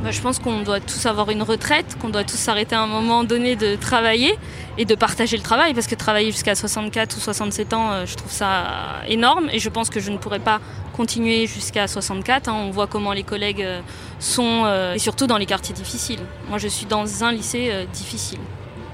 Bah, 0.02 0.12
je 0.12 0.22
pense 0.22 0.40
qu'on 0.40 0.62
doit 0.62 0.80
tous 0.80 1.06
avoir 1.06 1.30
une 1.30 1.44
retraite, 1.44 1.98
qu'on 2.02 2.10
doit 2.10 2.24
tous 2.24 2.38
s'arrêter 2.38 2.76
à 2.76 2.82
un 2.82 2.88
moment 2.88 3.24
donné 3.24 3.56
de 3.56 3.76
travailler 3.76 4.38
et 4.78 4.86
de 4.86 4.96
partager 4.96 5.38
le 5.38 5.44
travail, 5.44 5.74
parce 5.74 5.88
que 5.88 5.96
travailler 5.96 6.32
jusqu'à 6.32 6.56
64 6.56 7.16
ou 7.16 7.20
67 7.20 7.74
ans, 7.74 7.92
euh, 7.92 8.06
je 8.06 8.16
trouve 8.16 8.32
ça 8.32 8.66
énorme, 9.08 9.50
et 9.52 9.60
je 9.60 9.70
pense 9.70 9.90
que 9.90 10.00
je 10.00 10.10
ne 10.12 10.18
pourrais 10.18 10.40
pas 10.40 10.60
continuer 10.94 11.48
jusqu'à 11.48 11.88
64. 11.88 12.50
Hein. 12.50 12.54
On 12.54 12.72
voit 12.72 12.88
comment 12.88 13.14
les 13.14 13.24
collègues 13.24 13.62
euh, 13.62 13.82
sont, 14.20 14.66
et 14.96 15.00
surtout 15.00 15.28
dans 15.28 15.38
les 15.38 15.46
quartiers 15.46 15.76
difficiles. 15.76 16.22
Moi, 16.50 16.58
je 16.58 16.68
suis 16.70 16.86
dans 16.86 17.24
un 17.24 17.32
lycée 17.32 17.72
difficile. 17.94 18.40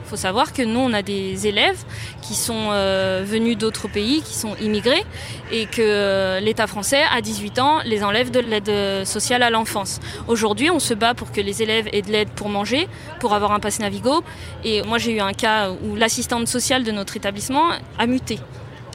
Il 0.09 0.17
faut 0.17 0.17
savoir 0.17 0.53
que 0.53 0.63
nous, 0.63 0.79
on 0.79 0.91
a 0.91 1.03
des 1.03 1.45
élèves 1.45 1.83
qui 2.23 2.33
sont 2.33 2.69
euh, 2.71 3.21
venus 3.23 3.55
d'autres 3.55 3.87
pays, 3.87 4.23
qui 4.23 4.33
sont 4.33 4.55
immigrés, 4.55 5.03
et 5.51 5.67
que 5.67 5.83
euh, 5.83 6.39
l'État 6.39 6.65
français, 6.65 7.03
à 7.13 7.21
18 7.21 7.59
ans, 7.59 7.81
les 7.85 8.03
enlève 8.03 8.31
de 8.31 8.39
l'aide 8.39 9.05
sociale 9.05 9.43
à 9.43 9.51
l'enfance. 9.51 9.99
Aujourd'hui, 10.27 10.71
on 10.71 10.79
se 10.79 10.95
bat 10.95 11.13
pour 11.13 11.31
que 11.31 11.41
les 11.41 11.61
élèves 11.61 11.87
aient 11.93 12.01
de 12.01 12.11
l'aide 12.11 12.29
pour 12.29 12.49
manger, 12.49 12.87
pour 13.19 13.35
avoir 13.35 13.51
un 13.51 13.59
pass 13.59 13.79
Navigo. 13.79 14.23
Et 14.63 14.81
moi, 14.81 14.97
j'ai 14.97 15.11
eu 15.11 15.19
un 15.19 15.33
cas 15.33 15.69
où 15.69 15.95
l'assistante 15.95 16.47
sociale 16.47 16.83
de 16.83 16.91
notre 16.91 17.15
établissement 17.15 17.65
a 17.99 18.07
muté. 18.07 18.39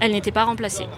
Elle 0.00 0.11
n'était 0.11 0.33
pas 0.33 0.42
remplacée. 0.42 0.88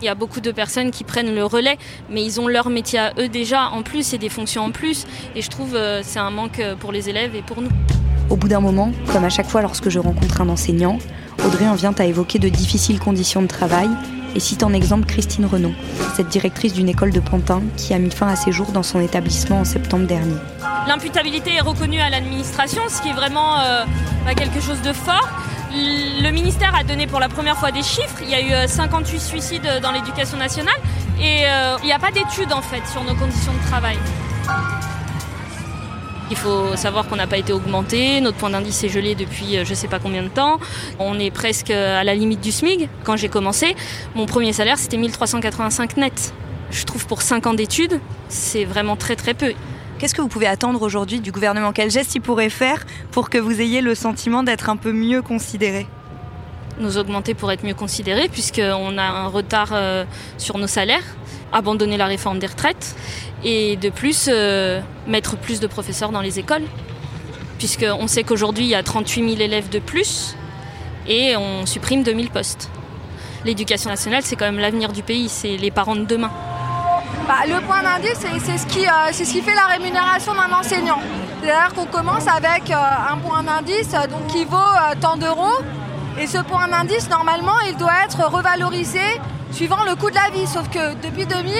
Il 0.00 0.06
y 0.06 0.08
a 0.08 0.14
beaucoup 0.14 0.40
de 0.40 0.50
personnes 0.50 0.90
qui 0.90 1.04
prennent 1.04 1.34
le 1.34 1.44
relais, 1.44 1.76
mais 2.08 2.24
ils 2.24 2.40
ont 2.40 2.48
leur 2.48 2.70
métier 2.70 3.00
à 3.00 3.12
eux 3.18 3.28
déjà 3.28 3.68
en 3.68 3.82
plus 3.82 4.14
et 4.14 4.18
des 4.18 4.30
fonctions 4.30 4.64
en 4.64 4.70
plus. 4.70 5.04
Et 5.36 5.42
je 5.42 5.50
trouve 5.50 5.72
que 5.72 5.76
euh, 5.76 6.02
c'est 6.02 6.20
un 6.20 6.30
manque 6.30 6.62
pour 6.80 6.90
les 6.90 7.10
élèves 7.10 7.34
et 7.34 7.42
pour 7.42 7.60
nous. 7.60 7.68
Au 8.30 8.36
bout 8.36 8.48
d'un 8.48 8.60
moment, 8.60 8.92
comme 9.12 9.24
à 9.24 9.30
chaque 9.30 9.48
fois 9.48 9.62
lorsque 9.62 9.88
je 9.88 9.98
rencontre 9.98 10.40
un 10.42 10.48
enseignant, 10.50 10.98
Audrey 11.46 11.66
en 11.66 11.74
vient 11.74 11.94
à 11.98 12.04
évoquer 12.04 12.38
de 12.38 12.48
difficiles 12.48 12.98
conditions 12.98 13.40
de 13.40 13.46
travail 13.46 13.88
et 14.34 14.40
cite 14.40 14.62
en 14.62 14.74
exemple 14.74 15.06
Christine 15.06 15.46
Renaud, 15.46 15.72
cette 16.14 16.28
directrice 16.28 16.74
d'une 16.74 16.90
école 16.90 17.10
de 17.10 17.20
Pantin 17.20 17.62
qui 17.78 17.94
a 17.94 17.98
mis 17.98 18.10
fin 18.10 18.28
à 18.28 18.36
ses 18.36 18.52
jours 18.52 18.72
dans 18.72 18.82
son 18.82 19.00
établissement 19.00 19.60
en 19.60 19.64
septembre 19.64 20.06
dernier. 20.06 20.36
L'imputabilité 20.86 21.54
est 21.54 21.60
reconnue 21.60 22.00
à 22.00 22.10
l'administration, 22.10 22.82
ce 22.88 23.00
qui 23.00 23.08
est 23.08 23.14
vraiment 23.14 23.60
euh, 23.60 23.84
bah, 24.26 24.34
quelque 24.34 24.60
chose 24.60 24.80
de 24.82 24.92
fort. 24.92 25.28
Le 25.72 26.30
ministère 26.30 26.74
a 26.74 26.84
donné 26.84 27.06
pour 27.06 27.20
la 27.20 27.28
première 27.28 27.56
fois 27.56 27.72
des 27.72 27.82
chiffres. 27.82 28.18
Il 28.22 28.28
y 28.28 28.34
a 28.34 28.64
eu 28.64 28.68
58 28.68 29.16
euh, 29.16 29.20
suicides 29.20 29.70
dans 29.82 29.92
l'éducation 29.92 30.36
nationale 30.36 30.78
et 31.20 31.46
euh, 31.46 31.76
il 31.82 31.86
n'y 31.86 31.92
a 31.92 31.98
pas 31.98 32.10
d'études 32.10 32.52
en 32.52 32.62
fait 32.62 32.86
sur 32.90 33.02
nos 33.04 33.14
conditions 33.14 33.52
de 33.52 33.70
travail. 33.70 33.96
Il 36.30 36.36
faut 36.36 36.76
savoir 36.76 37.08
qu'on 37.08 37.16
n'a 37.16 37.26
pas 37.26 37.38
été 37.38 37.54
augmenté, 37.54 38.20
notre 38.20 38.36
point 38.36 38.50
d'indice 38.50 38.84
est 38.84 38.90
gelé 38.90 39.14
depuis 39.14 39.56
euh, 39.56 39.64
je 39.64 39.70
ne 39.70 39.74
sais 39.74 39.88
pas 39.88 39.98
combien 39.98 40.22
de 40.22 40.28
temps. 40.28 40.58
On 40.98 41.18
est 41.18 41.30
presque 41.30 41.70
à 41.70 42.04
la 42.04 42.14
limite 42.14 42.40
du 42.40 42.52
SMIC. 42.52 42.88
Quand 43.04 43.16
j'ai 43.16 43.28
commencé, 43.28 43.74
mon 44.14 44.26
premier 44.26 44.52
salaire 44.52 44.78
c'était 44.78 44.98
1385 44.98 45.96
net. 45.96 46.34
Je 46.70 46.84
trouve 46.84 47.06
pour 47.06 47.22
5 47.22 47.46
ans 47.46 47.54
d'études, 47.54 48.00
c'est 48.28 48.66
vraiment 48.66 48.96
très 48.96 49.16
très 49.16 49.32
peu. 49.32 49.54
Qu'est-ce 49.98 50.14
que 50.14 50.20
vous 50.20 50.28
pouvez 50.28 50.46
attendre 50.46 50.82
aujourd'hui 50.82 51.20
du 51.20 51.32
gouvernement? 51.32 51.72
Quel 51.72 51.90
geste 51.90 52.14
il 52.14 52.20
pourrait 52.20 52.50
faire 52.50 52.84
pour 53.10 53.30
que 53.30 53.38
vous 53.38 53.60
ayez 53.60 53.80
le 53.80 53.94
sentiment 53.94 54.42
d'être 54.42 54.68
un 54.68 54.76
peu 54.76 54.92
mieux 54.92 55.22
considéré? 55.22 55.86
Nous 56.78 56.98
augmenter 56.98 57.34
pour 57.34 57.50
être 57.50 57.64
mieux 57.64 57.74
considérés, 57.74 58.28
puisqu'on 58.28 58.98
a 58.98 59.02
un 59.02 59.26
retard 59.26 59.70
euh, 59.72 60.04
sur 60.36 60.58
nos 60.58 60.68
salaires, 60.68 61.02
abandonner 61.52 61.96
la 61.96 62.06
réforme 62.06 62.38
des 62.38 62.46
retraites 62.46 62.96
et 63.44 63.76
de 63.76 63.90
plus 63.90 64.28
euh, 64.28 64.80
mettre 65.06 65.36
plus 65.36 65.60
de 65.60 65.66
professeurs 65.66 66.10
dans 66.10 66.20
les 66.20 66.38
écoles, 66.38 66.64
puisqu'on 67.58 68.06
sait 68.06 68.22
qu'aujourd'hui 68.22 68.64
il 68.64 68.70
y 68.70 68.74
a 68.74 68.82
38 68.82 69.28
000 69.30 69.40
élèves 69.40 69.68
de 69.68 69.78
plus 69.78 70.36
et 71.06 71.36
on 71.36 71.66
supprime 71.66 72.02
2000 72.02 72.30
postes. 72.30 72.70
L'éducation 73.44 73.90
nationale, 73.90 74.22
c'est 74.24 74.36
quand 74.36 74.44
même 74.44 74.58
l'avenir 74.58 74.92
du 74.92 75.02
pays, 75.02 75.28
c'est 75.28 75.56
les 75.56 75.70
parents 75.70 75.96
de 75.96 76.04
demain. 76.04 76.30
Bah, 77.26 77.46
le 77.46 77.60
point 77.60 77.82
d'indice, 77.82 78.18
c'est 78.18 78.58
ce, 78.58 78.66
qui, 78.66 78.86
euh, 78.86 79.12
ce 79.12 79.22
qui 79.22 79.42
fait 79.42 79.54
la 79.54 79.66
rémunération 79.66 80.32
d'un 80.34 80.52
enseignant. 80.54 81.00
C'est-à-dire 81.40 81.72
qu'on 81.74 81.86
commence 81.86 82.26
avec 82.26 82.70
euh, 82.70 82.74
un 82.74 83.16
point 83.18 83.42
d'indice 83.42 83.94
qui 84.28 84.44
vaut 84.44 84.56
tant 85.00 85.16
d'euros. 85.16 85.62
Et 86.18 86.26
ce 86.26 86.38
point 86.38 86.66
d'indice, 86.68 87.08
normalement, 87.08 87.60
il 87.68 87.76
doit 87.76 87.92
être 88.04 88.24
revalorisé 88.28 89.00
suivant 89.52 89.84
le 89.84 89.94
coût 89.94 90.10
de 90.10 90.14
la 90.16 90.30
vie. 90.30 90.46
Sauf 90.46 90.68
que 90.68 90.94
depuis 91.02 91.26
2000, 91.26 91.54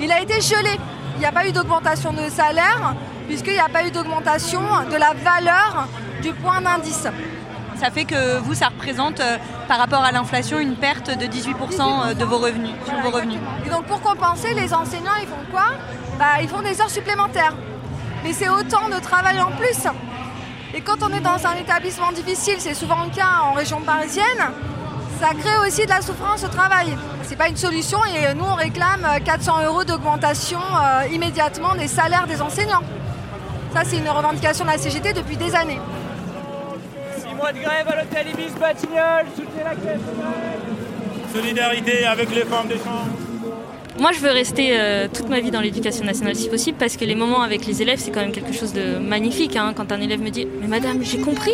il 0.00 0.12
a 0.12 0.20
été 0.20 0.40
gelé. 0.40 0.78
Il 1.16 1.20
n'y 1.20 1.26
a 1.26 1.32
pas 1.32 1.46
eu 1.46 1.52
d'augmentation 1.52 2.12
de 2.12 2.28
salaire 2.30 2.94
puisqu'il 3.26 3.52
n'y 3.52 3.60
a 3.60 3.68
pas 3.68 3.84
eu 3.84 3.90
d'augmentation 3.90 4.60
de 4.90 4.96
la 4.96 5.12
valeur 5.14 5.86
du 6.22 6.32
point 6.32 6.60
d'indice. 6.60 7.06
Ça 7.76 7.90
fait 7.90 8.04
que 8.04 8.38
vous, 8.38 8.54
ça 8.54 8.66
représente 8.68 9.20
euh, 9.20 9.38
par 9.68 9.78
rapport 9.78 10.02
à 10.02 10.12
l'inflation 10.12 10.58
une 10.58 10.74
perte 10.74 11.16
de 11.16 11.26
18%, 11.26 12.10
euh, 12.10 12.14
de 12.14 12.24
vos 12.24 12.36
revenus, 12.38 12.72
sur 12.86 12.98
vos 13.00 13.10
revenus. 13.10 13.38
Et 13.64 13.70
donc 13.70 13.84
pour 13.84 14.02
compenser, 14.02 14.52
les 14.52 14.74
enseignants, 14.74 15.16
ils 15.20 15.28
font 15.28 15.44
quoi? 15.50 15.66
Bah, 16.18 16.42
Ils 16.42 16.48
font 16.48 16.60
des 16.60 16.78
heures 16.80 16.90
supplémentaires. 16.90 17.54
Mais 18.24 18.32
c'est 18.32 18.48
autant 18.50 18.88
de 18.88 19.00
travail 19.00 19.40
en 19.40 19.50
plus. 19.52 19.86
Et 20.74 20.80
quand 20.82 21.02
on 21.02 21.12
est 21.14 21.20
dans 21.20 21.46
un 21.46 21.54
établissement 21.58 22.12
difficile, 22.12 22.56
c'est 22.58 22.74
souvent 22.74 23.04
le 23.04 23.14
cas 23.14 23.42
en 23.44 23.52
région 23.52 23.80
parisienne, 23.80 24.42
ça 25.20 25.34
crée 25.34 25.58
aussi 25.66 25.84
de 25.84 25.90
la 25.90 26.00
souffrance 26.00 26.42
au 26.44 26.48
travail. 26.48 26.96
C'est 27.24 27.36
pas 27.36 27.48
une 27.48 27.56
solution 27.56 27.98
et 28.06 28.34
nous 28.34 28.44
on 28.44 28.54
réclame 28.54 29.06
400 29.24 29.64
euros 29.66 29.84
d'augmentation 29.84 30.58
euh, 30.58 31.06
immédiatement 31.12 31.74
des 31.74 31.88
salaires 31.88 32.26
des 32.26 32.40
enseignants. 32.40 32.82
Ça 33.74 33.82
c'est 33.84 33.98
une 33.98 34.08
revendication 34.08 34.64
de 34.64 34.70
la 34.70 34.78
CGT 34.78 35.12
depuis 35.12 35.36
des 35.36 35.54
années. 35.54 35.78
6 37.18 37.34
mois 37.34 37.52
de 37.52 37.58
grève 37.58 37.86
à 37.86 37.96
l'hôtel 37.96 38.28
Ibis 38.32 38.58
Batignolles, 38.58 39.26
soutenez 39.36 39.64
la 39.64 39.74
caisse 39.74 40.00
Solidarité 41.34 42.06
avec 42.06 42.34
les 42.34 42.44
femmes 42.44 42.68
des 42.68 42.78
chambres. 42.78 43.06
Moi, 43.98 44.12
je 44.12 44.20
veux 44.20 44.30
rester 44.30 44.70
euh, 44.72 45.08
toute 45.12 45.28
ma 45.28 45.40
vie 45.40 45.50
dans 45.50 45.60
l'éducation 45.60 46.04
nationale 46.04 46.34
si 46.34 46.48
possible 46.48 46.78
parce 46.78 46.96
que 46.96 47.04
les 47.04 47.14
moments 47.14 47.42
avec 47.42 47.66
les 47.66 47.82
élèves, 47.82 47.98
c'est 47.98 48.10
quand 48.10 48.20
même 48.20 48.32
quelque 48.32 48.52
chose 48.52 48.72
de 48.72 48.96
magnifique. 48.96 49.56
Hein. 49.56 49.74
quand 49.76 49.92
un 49.92 50.00
élève 50.00 50.20
me 50.20 50.30
dit 50.30 50.48
Mais 50.60 50.68
madame, 50.68 51.04
j'ai 51.04 51.18
compris. 51.18 51.52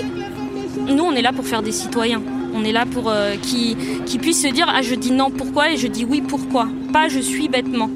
Nous, 0.86 1.02
on 1.02 1.12
est 1.12 1.22
là 1.22 1.32
pour 1.32 1.44
faire 1.44 1.62
des 1.62 1.72
citoyens. 1.72 2.22
On 2.56 2.64
est 2.64 2.72
là 2.72 2.86
pour 2.86 3.10
euh, 3.10 3.36
qu'ils 3.36 3.76
qui 4.04 4.18
puissent 4.18 4.42
se 4.42 4.48
dire 4.48 4.66
ah 4.74 4.80
je 4.80 4.94
dis 4.94 5.10
non 5.12 5.30
pourquoi 5.30 5.70
et 5.70 5.76
je 5.76 5.88
dis 5.88 6.06
oui 6.06 6.22
pourquoi. 6.22 6.68
Pas 6.90 7.08
je 7.08 7.20
suis 7.20 7.48
bêtement. 7.48 7.90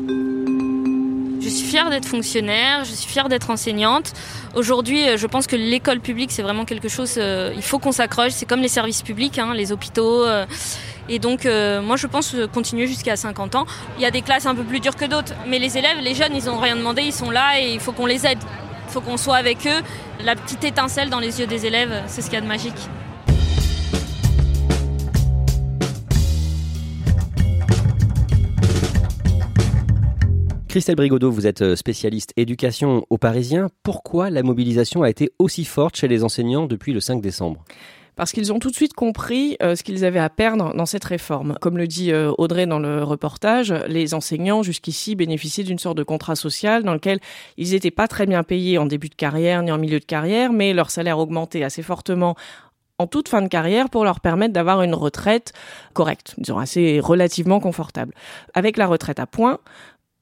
Je 1.40 1.48
suis 1.48 1.66
fière 1.66 1.88
d'être 1.88 2.04
fonctionnaire, 2.04 2.84
je 2.84 2.92
suis 2.92 3.08
fière 3.08 3.30
d'être 3.30 3.48
enseignante. 3.48 4.12
Aujourd'hui, 4.54 5.08
euh, 5.08 5.16
je 5.16 5.26
pense 5.26 5.46
que 5.46 5.56
l'école 5.56 6.00
publique, 6.00 6.30
c'est 6.30 6.42
vraiment 6.42 6.66
quelque 6.66 6.90
chose, 6.90 7.14
euh, 7.16 7.54
il 7.56 7.62
faut 7.62 7.78
qu'on 7.78 7.92
s'accroche. 7.92 8.32
C'est 8.32 8.44
comme 8.44 8.60
les 8.60 8.68
services 8.68 9.00
publics, 9.00 9.38
hein, 9.38 9.54
les 9.54 9.72
hôpitaux. 9.72 10.26
et 11.08 11.18
donc, 11.18 11.46
moi, 11.46 11.96
je 11.96 12.06
pense 12.06 12.36
continuer 12.52 12.86
jusqu'à 12.86 13.16
50 13.16 13.54
ans. 13.54 13.66
Il 13.96 14.02
y 14.02 14.06
a 14.06 14.10
des 14.10 14.20
classes 14.20 14.44
un 14.44 14.54
peu 14.54 14.62
plus 14.62 14.80
dures 14.80 14.96
que 14.96 15.06
d'autres, 15.06 15.32
mais 15.48 15.58
les 15.58 15.78
élèves, 15.78 15.98
les 16.02 16.14
jeunes, 16.14 16.36
ils 16.36 16.44
n'ont 16.44 16.60
rien 16.60 16.76
demandé, 16.76 17.02
ils 17.02 17.14
sont 17.14 17.30
là 17.30 17.58
et 17.58 17.72
il 17.72 17.80
faut 17.80 17.92
qu'on 17.92 18.06
les 18.06 18.26
aide. 18.26 18.38
Il 18.88 18.92
faut 18.92 19.00
qu'on 19.00 19.16
soit 19.16 19.36
avec 19.36 19.66
eux. 19.66 19.82
La 20.22 20.36
petite 20.36 20.62
étincelle 20.64 21.08
dans 21.08 21.20
les 21.20 21.40
yeux 21.40 21.46
des 21.46 21.64
élèves, 21.64 22.02
c'est 22.06 22.20
ce 22.20 22.26
qu'il 22.26 22.34
y 22.34 22.38
a 22.38 22.42
de 22.42 22.46
magique. 22.46 22.90
Christelle 30.70 30.94
Brigodeau, 30.94 31.32
vous 31.32 31.48
êtes 31.48 31.62
euh, 31.62 31.74
spécialiste 31.74 32.32
éducation 32.36 33.04
aux 33.10 33.18
Parisiens. 33.18 33.70
Pourquoi 33.82 34.30
la 34.30 34.44
mobilisation 34.44 35.02
a 35.02 35.10
été 35.10 35.32
aussi 35.40 35.64
forte 35.64 35.96
chez 35.96 36.06
les 36.06 36.22
enseignants 36.22 36.66
depuis 36.66 36.92
le 36.92 37.00
5 37.00 37.20
décembre? 37.20 37.64
Parce 38.14 38.30
qu'ils 38.30 38.52
ont 38.52 38.60
tout 38.60 38.70
de 38.70 38.76
suite 38.76 38.94
compris 38.94 39.56
euh, 39.64 39.74
ce 39.74 39.82
qu'ils 39.82 40.04
avaient 40.04 40.20
à 40.20 40.28
perdre 40.28 40.72
dans 40.76 40.86
cette 40.86 41.02
réforme. 41.02 41.56
Comme 41.60 41.76
le 41.76 41.88
dit 41.88 42.12
euh, 42.12 42.30
Audrey 42.38 42.66
dans 42.66 42.78
le 42.78 43.02
reportage, 43.02 43.74
les 43.88 44.14
enseignants 44.14 44.62
jusqu'ici 44.62 45.16
bénéficiaient 45.16 45.64
d'une 45.64 45.80
sorte 45.80 45.96
de 45.96 46.04
contrat 46.04 46.36
social 46.36 46.84
dans 46.84 46.94
lequel 46.94 47.18
ils 47.56 47.72
n'étaient 47.72 47.90
pas 47.90 48.06
très 48.06 48.26
bien 48.26 48.44
payés 48.44 48.78
en 48.78 48.86
début 48.86 49.08
de 49.08 49.16
carrière 49.16 49.64
ni 49.64 49.72
en 49.72 49.78
milieu 49.78 49.98
de 49.98 50.04
carrière, 50.04 50.52
mais 50.52 50.72
leur 50.72 50.92
salaire 50.92 51.18
augmentait 51.18 51.64
assez 51.64 51.82
fortement 51.82 52.36
en 53.00 53.08
toute 53.08 53.28
fin 53.28 53.42
de 53.42 53.48
carrière 53.48 53.90
pour 53.90 54.04
leur 54.04 54.20
permettre 54.20 54.52
d'avoir 54.52 54.82
une 54.82 54.94
retraite 54.94 55.52
correcte, 55.94 56.34
disons 56.38 56.58
assez 56.58 57.00
relativement 57.00 57.58
confortable. 57.58 58.14
Avec 58.54 58.76
la 58.76 58.86
retraite 58.86 59.18
à 59.18 59.26
points, 59.26 59.58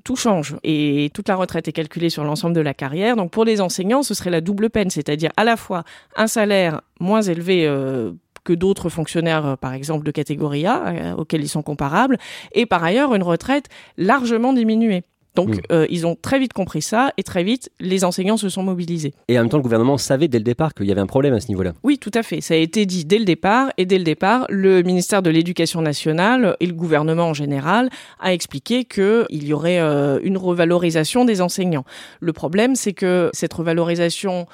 tout 0.08 0.16
change 0.16 0.56
et 0.64 1.10
toute 1.12 1.28
la 1.28 1.36
retraite 1.36 1.68
est 1.68 1.72
calculée 1.72 2.08
sur 2.08 2.24
l'ensemble 2.24 2.54
de 2.54 2.62
la 2.62 2.72
carrière. 2.72 3.14
Donc 3.14 3.30
pour 3.30 3.44
les 3.44 3.60
enseignants, 3.60 4.02
ce 4.02 4.14
serait 4.14 4.30
la 4.30 4.40
double 4.40 4.70
peine, 4.70 4.88
c'est-à-dire 4.88 5.30
à 5.36 5.44
la 5.44 5.58
fois 5.58 5.84
un 6.16 6.26
salaire 6.26 6.80
moins 6.98 7.20
élevé 7.20 7.66
euh, 7.66 8.12
que 8.42 8.54
d'autres 8.54 8.88
fonctionnaires, 8.88 9.44
euh, 9.44 9.56
par 9.56 9.74
exemple 9.74 10.06
de 10.06 10.10
catégorie 10.10 10.64
A, 10.64 10.86
euh, 10.86 11.12
auxquels 11.12 11.42
ils 11.42 11.48
sont 11.48 11.60
comparables, 11.60 12.16
et 12.52 12.64
par 12.64 12.82
ailleurs 12.82 13.14
une 13.14 13.22
retraite 13.22 13.66
largement 13.98 14.54
diminuée. 14.54 15.02
Donc, 15.38 15.54
Mm. 15.56 15.60
euh, 15.70 15.86
ils 15.88 16.04
ont 16.04 16.16
très 16.20 16.40
vite 16.40 16.52
compris 16.52 16.82
ça 16.82 17.12
et 17.16 17.22
très 17.22 17.44
vite, 17.44 17.70
les 17.78 18.04
enseignants 18.04 18.36
se 18.36 18.48
sont 18.48 18.64
mobilisés. 18.64 19.14
Et 19.28 19.38
en 19.38 19.42
même 19.42 19.48
temps, 19.50 19.56
le 19.58 19.62
gouvernement 19.62 19.96
savait 19.96 20.26
dès 20.26 20.38
le 20.38 20.42
départ 20.44 20.74
qu'il 20.74 20.86
y 20.86 20.90
avait 20.90 21.00
un 21.00 21.06
problème 21.06 21.32
à 21.32 21.38
ce 21.38 21.46
niveau-là. 21.48 21.74
Oui, 21.84 21.96
tout 21.96 22.10
à 22.14 22.24
fait. 22.24 22.40
Ça 22.40 22.54
a 22.54 22.56
été 22.56 22.86
dit 22.86 23.04
dès 23.04 23.20
le 23.20 23.24
départ. 23.24 23.70
Et 23.76 23.86
dès 23.86 23.98
le 23.98 24.04
départ, 24.04 24.46
le 24.48 24.82
ministère 24.82 25.22
de 25.22 25.30
l'Éducation 25.30 25.80
nationale 25.80 26.56
et 26.58 26.66
le 26.66 26.72
gouvernement 26.72 27.28
en 27.28 27.34
général 27.34 27.88
a 28.18 28.32
expliqué 28.32 28.84
qu'il 28.84 29.26
y 29.30 29.52
aurait 29.52 29.78
euh, 29.78 30.18
une 30.24 30.36
revalorisation 30.36 31.24
des 31.24 31.40
enseignants. 31.40 31.84
Le 32.18 32.32
problème, 32.32 32.74
c'est 32.74 32.92
que 32.92 33.30
cette 33.32 33.52
revalorisation 33.52 34.46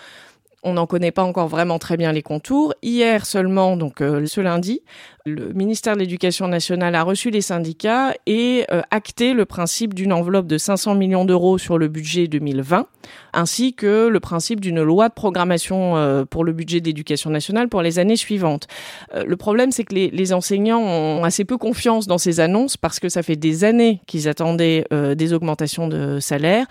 on 0.65 0.73
n'en 0.75 0.87
connaît 0.87 1.13
pas 1.13 1.23
encore 1.23 1.49
vraiment 1.49 1.79
très 1.79 1.97
bien 1.97 2.11
les 2.11 2.23
contours. 2.23 2.75
Hier 2.83 3.27
seulement, 3.27 3.77
donc 3.77 4.01
euh, 4.01 4.25
ce 4.27 4.41
lundi, 4.41 4.81
le 5.27 5.53
ministère 5.53 5.95
de 5.95 6.01
l'Éducation 6.01 6.49
nationale 6.49 6.95
a 6.95 7.03
reçu 7.03 7.31
les 7.31 7.43
syndicats 7.43 8.15
et 8.27 8.65
euh, 8.73 8.81
acté 8.91 9.35
le 9.35 9.45
principe 9.45 9.95
d'une 9.95 10.13
enveloppe 10.13 10.47
de 10.47 10.59
500 10.59 10.95
millions 10.95 11.25
d'euros 11.25 11.59
sur 11.59 11.79
le 11.79 11.89
budget 11.89 12.29
2020, 12.29 12.87
ainsi 13.35 13.75
que 13.75 14.09
le 14.09 14.21
principe 14.21 14.61
d'une 14.61 14.83
loi 14.83 15.09
de 15.09 15.15
programmation 15.15 15.97
euh, 15.97 16.25
pour 16.25 16.45
le 16.45 16.53
budget 16.53 16.81
d'éducation 16.81 17.31
nationale 17.31 17.69
pour 17.69 17.83
les 17.83 17.99
années 17.99 18.17
suivantes. 18.17 18.67
Le 19.15 19.37
problème, 19.37 19.71
c'est 19.71 19.85
que 19.85 19.95
les, 19.95 20.11
les, 20.11 20.33
enseignants 20.33 20.81
ont 20.81 21.25
assez 21.25 21.45
peu 21.45 21.59
confiance 21.59 22.07
dans 22.07 22.19
ces 22.19 22.41
annonces 22.41 22.77
parce 22.77 23.01
que 23.01 23.09
ça 23.09 23.23
fait 23.23 23.37
des 23.37 23.65
années 23.65 24.01
qu'ils 24.07 24.29
attendaient 24.29 24.87
des 24.91 25.33
augmentations 25.33 25.89
de 25.89 26.19
salaire 26.21 26.67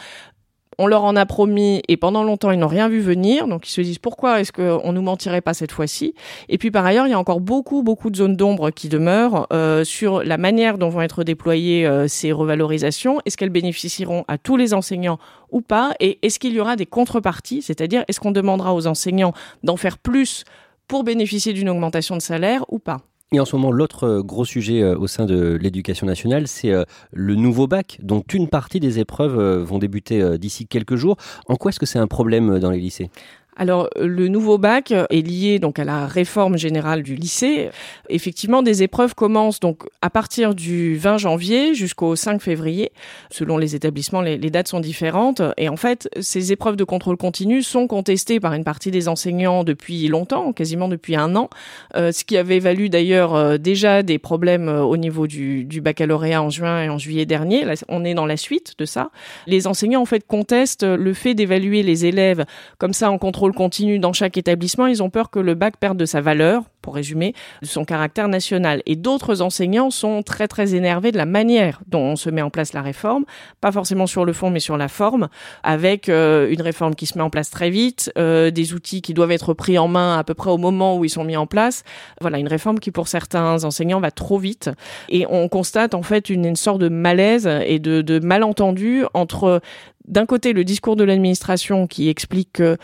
on 0.78 0.88
leur 0.88 1.04
en 1.04 1.16
a 1.16 1.26
promis 1.26 1.82
et 1.88 1.98
pendant 1.98 2.24
longtemps 2.24 2.52
ils 2.52 2.60
n'ont 2.60 2.68
rien 2.68 2.90
vu 2.90 3.00
venir, 3.00 3.48
donc 3.48 3.68
ils 3.68 3.72
se 3.72 3.82
disent 3.82 4.00
pourquoi 4.00 4.40
est-ce 4.40 4.52
qu'on 4.52 4.92
nous 4.92 5.02
mentirait 5.02 5.42
pas 5.42 5.54
cette 5.54 5.72
fois-ci? 5.72 6.14
Et 6.50 6.58
puis 6.58 6.72
par 6.72 6.86
ailleurs 6.86 7.08
il 7.08 7.12
y 7.12 7.14
a 7.14 7.20
encore 7.20 7.42
beaucoup 7.42 7.84
beaucoup 7.84 8.10
de 8.10 8.16
zones 8.16 8.36
d'ombre 8.36 8.72
qui 8.72 8.90
demeurent 8.90 9.48
euh, 9.52 9.84
sur 9.84 10.24
la 10.24 10.38
manière 10.38 10.78
dont 10.78 10.90
vont 10.90 11.02
être 11.02 11.24
déployées 11.24 11.86
euh, 11.86 12.08
ces 12.08 12.32
revalorisations. 12.32 13.20
Est-ce 13.26 13.38
qu'elles 13.38 13.50
bénéficieront 13.50 14.26
à 14.28 14.38
tous 14.38 14.58
les 14.58 14.74
enseignants 14.74 15.20
ou 15.52 15.62
pas? 15.62 15.94
Et 16.00 16.20
est-ce 16.22 16.40
qu'il 16.40 16.54
y 16.54 16.60
aura 16.60 16.76
des 16.76 16.86
contreparties? 16.86 17.62
C'est-à-dire 17.62 18.04
est-ce 18.08 18.20
qu'on 18.20 18.32
demandera 18.32 18.74
aux 18.74 18.88
enseignants 18.88 19.34
d'en 19.64 19.78
faire 19.78 19.98
plus 19.98 20.44
pour 20.88 21.04
bénéficier 21.04 21.54
d'une 21.54 21.70
augmentation 21.70 22.16
de 22.16 22.22
salaire 22.22 22.66
ou 22.70 22.80
pas? 22.80 23.02
Et 23.34 23.40
en 23.40 23.46
ce 23.46 23.56
moment, 23.56 23.72
l'autre 23.72 24.22
gros 24.22 24.46
sujet 24.46 24.84
au 24.84 25.08
sein 25.08 25.26
de 25.26 25.58
l'éducation 25.60 26.06
nationale, 26.06 26.48
c'est 26.48 26.72
le 27.12 27.36
nouveau 27.36 27.68
bac, 27.68 27.98
dont 28.02 28.24
une 28.34 28.48
partie 28.48 28.80
des 28.80 29.00
épreuves 29.00 29.64
vont 29.64 29.80
débuter 29.80 30.38
d'ici 30.38 30.68
quelques 30.68 30.96
jours. 30.96 31.18
En 31.48 31.56
quoi 31.56 31.70
est-ce 31.70 31.80
que 31.80 31.86
c'est 31.86 32.00
un 32.00 32.08
problème 32.08 32.60
dans 32.60 32.70
les 32.70 32.80
lycées? 32.80 33.10
Alors, 33.56 33.90
le 34.00 34.28
nouveau 34.28 34.58
bac 34.58 34.92
est 34.92 35.28
lié 35.28 35.60
donc 35.60 35.78
à 35.78 35.84
la 35.84 36.08
réforme 36.08 36.58
générale 36.58 37.04
du 37.04 37.16
lycée. 37.16 37.70
Effectivement, 38.10 38.64
des 38.64 38.82
épreuves 38.82 39.14
commencent 39.14 39.60
donc 39.60 39.84
à 40.02 40.10
partir 40.10 40.56
du 40.56 40.98
20 40.98 41.18
janvier 41.18 41.76
jusqu'au 41.76 42.16
5 42.16 42.42
février. 42.42 42.92
Selon 43.30 43.58
les 43.58 43.76
établissements, 43.76 44.22
les, 44.22 44.38
dates 44.38 44.68
sont 44.68 44.80
différentes. 44.80 45.42
Et 45.58 45.70
en 45.70 45.76
fait, 45.76 46.10
ces 46.20 46.52
épreuves 46.52 46.76
de 46.76 46.84
contrôle 46.84 47.18
continu 47.18 47.62
sont 47.62 47.88
contestées 47.88 48.40
par 48.40 48.54
une 48.54 48.64
partie 48.64 48.92
des 48.92 49.08
enseignants 49.08 49.64
depuis 49.64 50.08
longtemps, 50.08 50.52
quasiment 50.52 50.88
depuis 50.88 51.16
un 51.16 51.36
an, 51.36 51.50
euh, 51.96 52.12
ce 52.12 52.24
qui 52.24 52.38
avait 52.38 52.60
valu 52.60 52.90
d'ailleurs 52.90 53.36
euh, 53.36 53.58
déjà 53.58 54.04
des 54.04 54.18
problèmes 54.18 54.68
euh, 54.68 54.82
au 54.82 54.98
niveau 54.98 55.28
du, 55.28 55.68
baccalauréat 55.82 56.42
en 56.42 56.50
juin 56.50 56.84
et 56.84 56.90
en 56.90 56.98
juillet 56.98 57.26
dernier. 57.26 57.66
On 57.90 58.06
est 58.06 58.14
dans 58.14 58.26
la 58.26 58.38
suite 58.38 58.74
de 58.78 58.86
ça. 58.86 59.12
Les 59.48 59.68
enseignants, 59.68 60.02
en 60.02 60.06
fait, 60.06 60.26
contestent 60.26 60.84
le 60.84 61.14
fait 61.14 61.34
d'évaluer 61.34 61.84
les 61.84 62.06
élèves 62.06 62.46
comme 62.78 62.94
ça 62.94 63.12
en 63.12 63.18
contrôle 63.18 63.43
continu 63.52 64.00
dans 64.00 64.14
chaque 64.14 64.38
établissement, 64.38 64.88
ils 64.88 65.04
ont 65.04 65.10
peur 65.10 65.30
que 65.30 65.40
le 65.40 65.56
bac 65.56 65.78
perde 65.78 65.98
de 65.98 66.06
sa 66.06 66.22
valeur, 66.22 66.64
pour 66.84 66.94
résumer, 66.94 67.34
de 67.64 67.68
son 67.68 67.86
caractère 67.86 68.28
national. 68.28 68.84
Et 68.86 68.96
d'autres 68.96 69.42
enseignants 69.42 69.90
sont 69.90 70.22
très 70.22 70.48
très 70.48 70.76
énervés 70.76 71.12
de 71.12 71.18
la 71.18 71.26
manière 71.26 71.82
dont 71.88 72.02
on 72.02 72.16
se 72.16 72.30
met 72.30 72.44
en 72.44 72.52
place 72.52 72.74
la 72.74 72.84
réforme, 72.84 73.24
pas 73.62 73.72
forcément 73.72 74.06
sur 74.06 74.26
le 74.26 74.34
fond 74.34 74.52
mais 74.52 74.60
sur 74.60 74.78
la 74.78 74.90
forme, 74.90 75.30
avec 75.64 76.10
euh, 76.10 76.50
une 76.52 76.62
réforme 76.62 76.94
qui 76.94 77.08
se 77.08 77.18
met 77.18 77.24
en 77.24 77.32
place 77.32 77.50
très 77.50 77.72
vite, 77.72 78.12
euh, 78.18 78.52
des 78.52 78.74
outils 78.74 79.02
qui 79.02 79.16
doivent 79.16 79.32
être 79.32 79.54
pris 79.54 79.80
en 79.80 79.88
main 79.88 80.20
à 80.20 80.24
peu 80.24 80.36
près 80.36 80.52
au 80.52 80.58
moment 80.58 80.98
où 80.98 81.06
ils 81.06 81.10
sont 81.10 81.24
mis 81.24 81.38
en 81.38 81.48
place. 81.48 81.84
Voilà, 82.22 82.38
une 82.38 82.48
réforme 82.48 82.80
qui 82.80 82.92
pour 82.92 83.08
certains 83.08 83.64
enseignants 83.64 84.02
va 84.02 84.12
trop 84.12 84.38
vite. 84.38 84.70
Et 85.10 85.26
on 85.30 85.48
constate 85.48 85.94
en 85.94 86.04
fait 86.04 86.30
une, 86.30 86.46
une 86.46 86.56
sorte 86.56 86.80
de 86.80 86.90
malaise 86.90 87.50
et 87.66 87.80
de, 87.80 88.02
de 88.02 88.20
malentendu 88.20 89.06
entre 89.14 89.62
d'un 90.08 90.26
côté 90.26 90.54
le 90.54 90.64
discours 90.64 90.96
de 90.96 91.04
l'administration 91.04 91.88
qui 91.88 92.10
explique 92.10 92.54
que 92.54 92.78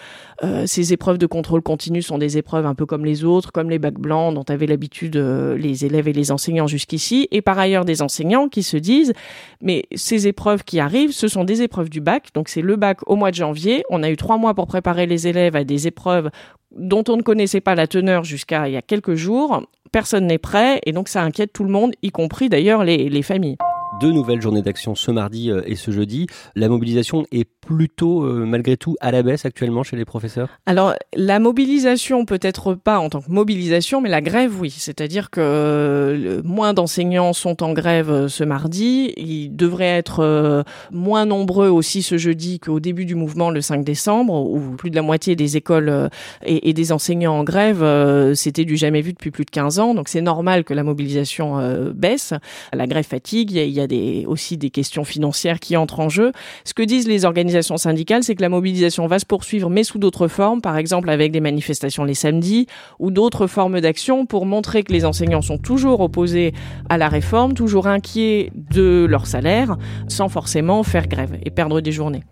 euh, 0.44 0.66
ces 0.66 0.94
épreuves 0.94 1.18
de 1.18 1.26
contrôle 1.26 1.62
continu 1.62 2.02
sont 2.02 2.18
des 2.18 2.38
épreuves 2.38 2.66
un 2.66 2.76
peu 2.76 2.86
comme 2.86 3.06
les 3.06 3.24
autres, 3.24 3.52
comme 3.52 3.70
les 3.70 3.80
bacs 3.80 4.00
blancs 4.00 4.34
dont 4.34 4.44
avaient 4.48 4.68
l'habitude 4.68 5.18
euh, 5.18 5.58
les 5.58 5.86
élèves 5.86 6.08
et 6.08 6.14
les 6.14 6.32
enseignants 6.32 6.68
jusqu'ici, 6.68 7.28
et 7.32 7.42
par 7.42 7.60
ailleurs 7.60 7.86
des 7.86 8.02
enseignants 8.02 8.48
qui 8.48 8.64
se 8.64 8.78
disent 8.78 9.14
mais 9.62 9.84
ces 9.96 10.28
épreuves 10.28 10.64
qui 10.64 10.80
arrivent, 10.80 11.12
ce 11.12 11.28
sont 11.28 11.44
des 11.44 11.62
épreuves 11.62 11.90
du 11.90 12.02
bac, 12.02 12.30
donc 12.34 12.48
c'est 12.48 12.62
le 12.62 12.76
bac 12.76 13.00
au 13.08 13.16
mois 13.16 13.32
de 13.32 13.36
janvier, 13.36 13.84
on 13.90 14.04
a 14.04 14.10
eu 14.10 14.18
trois 14.18 14.38
mois 14.38 14.54
pour 14.54 14.68
préparer 14.68 15.06
les 15.06 15.28
élèves 15.28 15.56
à 15.56 15.64
des 15.64 15.88
épreuves 15.88 16.30
dont 16.72 17.04
on 17.10 17.18
ne 17.18 17.22
connaissait 17.22 17.62
pas 17.62 17.76
la 17.76 17.88
teneur 17.88 18.24
jusqu'à 18.24 18.68
il 18.68 18.74
y 18.74 18.78
a 18.78 18.82
quelques 18.82 19.16
jours, 19.16 19.64
personne 19.92 20.28
n'est 20.28 20.38
prêt, 20.38 20.80
et 20.86 20.92
donc 20.92 21.10
ça 21.10 21.24
inquiète 21.24 21.52
tout 21.52 21.64
le 21.64 21.72
monde, 21.72 21.92
y 22.02 22.12
compris 22.12 22.48
d'ailleurs 22.48 22.84
les, 22.84 23.10
les 23.10 23.24
familles 23.24 23.58
deux 24.02 24.12
nouvelles 24.12 24.42
journées 24.42 24.62
d'action 24.62 24.96
ce 24.96 25.12
mardi 25.12 25.52
et 25.66 25.76
ce 25.76 25.92
jeudi. 25.92 26.28
La 26.56 26.70
mobilisation 26.70 27.26
est 27.32 27.48
plutôt, 27.70 28.24
euh, 28.24 28.46
malgré 28.48 28.78
tout, 28.78 28.96
à 29.00 29.12
la 29.12 29.22
baisse 29.22 29.46
actuellement 29.46 29.84
chez 29.84 29.96
les 29.96 30.06
professeurs? 30.06 30.50
Alors, 30.66 30.96
la 31.16 31.38
mobilisation, 31.38 32.26
peut-être 32.26 32.74
pas 32.74 32.98
en 32.98 33.10
tant 33.10 33.22
que 33.22 33.30
mobilisation, 33.30 34.02
mais 34.02 34.10
la 34.10 34.22
grève, 34.22 34.60
oui. 34.60 34.72
C'est-à-dire 34.72 35.30
que 35.30 35.40
euh, 35.40 36.42
moins 36.44 36.74
d'enseignants 36.74 37.34
sont 37.34 37.62
en 37.62 37.74
grève 37.74 38.10
euh, 38.10 38.28
ce 38.28 38.44
mardi. 38.44 39.14
Ils 39.18 39.56
devraient 39.56 39.86
être 39.86 40.22
euh, 40.22 40.64
moins 40.92 41.26
nombreux 41.26 41.70
aussi 41.70 42.02
ce 42.02 42.18
jeudi 42.18 42.60
qu'au 42.60 42.80
début 42.80 43.06
du 43.06 43.16
mouvement 43.16 43.52
le 43.52 43.62
5 43.62 43.84
décembre, 43.84 44.34
où 44.34 44.60
plus 44.76 44.90
de 44.90 44.96
la 44.96 45.02
moitié 45.02 45.36
des 45.36 45.58
écoles 45.58 45.90
euh, 45.90 46.10
et, 46.44 46.74
des 46.74 46.92
enseignants 46.92 47.38
en 47.38 47.44
grève, 47.44 47.84
euh, 47.84 48.34
c'était 48.34 48.66
du 48.66 48.78
jamais 48.78 49.02
vu 49.02 49.14
depuis 49.14 49.30
plus 49.30 49.46
de 49.46 49.52
15 49.52 49.80
ans. 49.80 49.94
Donc, 49.94 50.10
c'est 50.10 50.22
normal 50.22 50.64
que 50.64 50.74
la 50.74 50.84
mobilisation 50.84 51.60
baisse. 51.94 52.34
La 52.74 52.88
grève 52.88 53.06
fatigue. 53.06 53.52
Y 53.80 54.24
a 54.26 54.30
aussi 54.30 54.58
des 54.58 54.70
questions 54.70 55.04
financières 55.04 55.60
qui 55.60 55.78
entrent 55.78 56.00
en 56.00 56.10
jeu. 56.10 56.32
Ce 56.64 56.74
que 56.74 56.84
disent 56.84 57.08
les 57.08 57.26
organisations 57.26 57.78
syndicales, 57.78 58.24
c'est 58.24 58.36
que 58.36 58.42
la 58.42 58.50
mobilisation 58.50 59.08
va 59.08 59.20
se 59.20 59.26
poursuivre, 59.26 59.70
mais 59.70 59.84
sous 59.84 60.00
d'autres 60.00 60.28
formes, 60.28 60.62
par 60.62 60.78
exemple 60.78 61.10
avec 61.10 61.32
des 61.32 61.40
manifestations 61.40 62.04
les 62.04 62.14
samedis 62.14 62.68
ou 63.00 63.12
d'autres 63.12 63.48
formes 63.48 63.82
d'action 63.82 64.26
pour 64.26 64.46
montrer 64.46 64.84
que 64.84 64.94
les 64.94 65.06
enseignants 65.06 65.42
sont 65.42 65.58
toujours 65.58 66.00
opposés 66.02 66.54
à 66.90 66.98
la 66.98 67.10
réforme, 67.10 67.54
toujours 67.54 67.88
inquiets 67.88 68.52
de 68.56 69.06
leur 69.10 69.26
salaire, 69.26 69.78
sans 70.08 70.30
forcément 70.30 70.84
faire 70.84 71.08
grève 71.08 71.38
et 71.44 71.50
perdre 71.50 71.82
des 71.82 71.92
journées. 71.92 72.24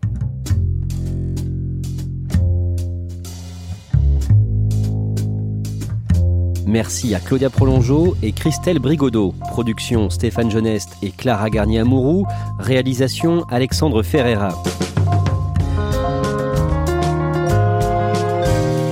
Merci 6.67 7.15
à 7.15 7.19
Claudia 7.19 7.49
Prolongeau 7.49 8.17
et 8.21 8.34
Christelle 8.34 8.80
Brigodeau. 8.80 9.34
Production 9.51 10.10
Stéphane 10.10 10.51
Geneste 10.51 10.97
et 11.01 11.12
Clara 11.12 11.49
Garnier-Amouroux. 11.49 12.25
Réalisation 12.60 13.45
Alexandre 13.49 14.03
Ferreira. 14.03 14.49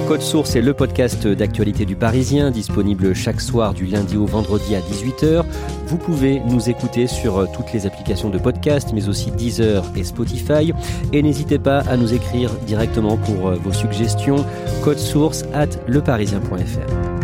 Code 0.07 0.21
Source 0.21 0.55
est 0.55 0.61
le 0.61 0.73
podcast 0.73 1.27
d'actualité 1.27 1.83
du 1.83 1.97
Parisien, 1.97 2.51
disponible 2.51 3.13
chaque 3.13 3.41
soir 3.41 3.73
du 3.73 3.87
lundi 3.87 4.15
au 4.15 4.25
vendredi 4.25 4.75
à 4.75 4.79
18h. 4.79 5.43
Vous 5.87 5.97
pouvez 5.97 6.39
nous 6.47 6.69
écouter 6.69 7.07
sur 7.07 7.51
toutes 7.51 7.73
les 7.73 7.85
applications 7.85 8.29
de 8.29 8.37
podcast, 8.37 8.91
mais 8.93 9.09
aussi 9.09 9.31
Deezer 9.31 9.83
et 9.97 10.05
Spotify. 10.05 10.71
Et 11.11 11.21
n'hésitez 11.21 11.59
pas 11.59 11.79
à 11.79 11.97
nous 11.97 12.13
écrire 12.13 12.51
directement 12.67 13.17
pour 13.17 13.51
vos 13.51 13.73
suggestions. 13.73 14.45
Code 14.81 14.99
Source 14.99 15.43
at 15.53 15.69
leparisien.fr. 15.87 17.14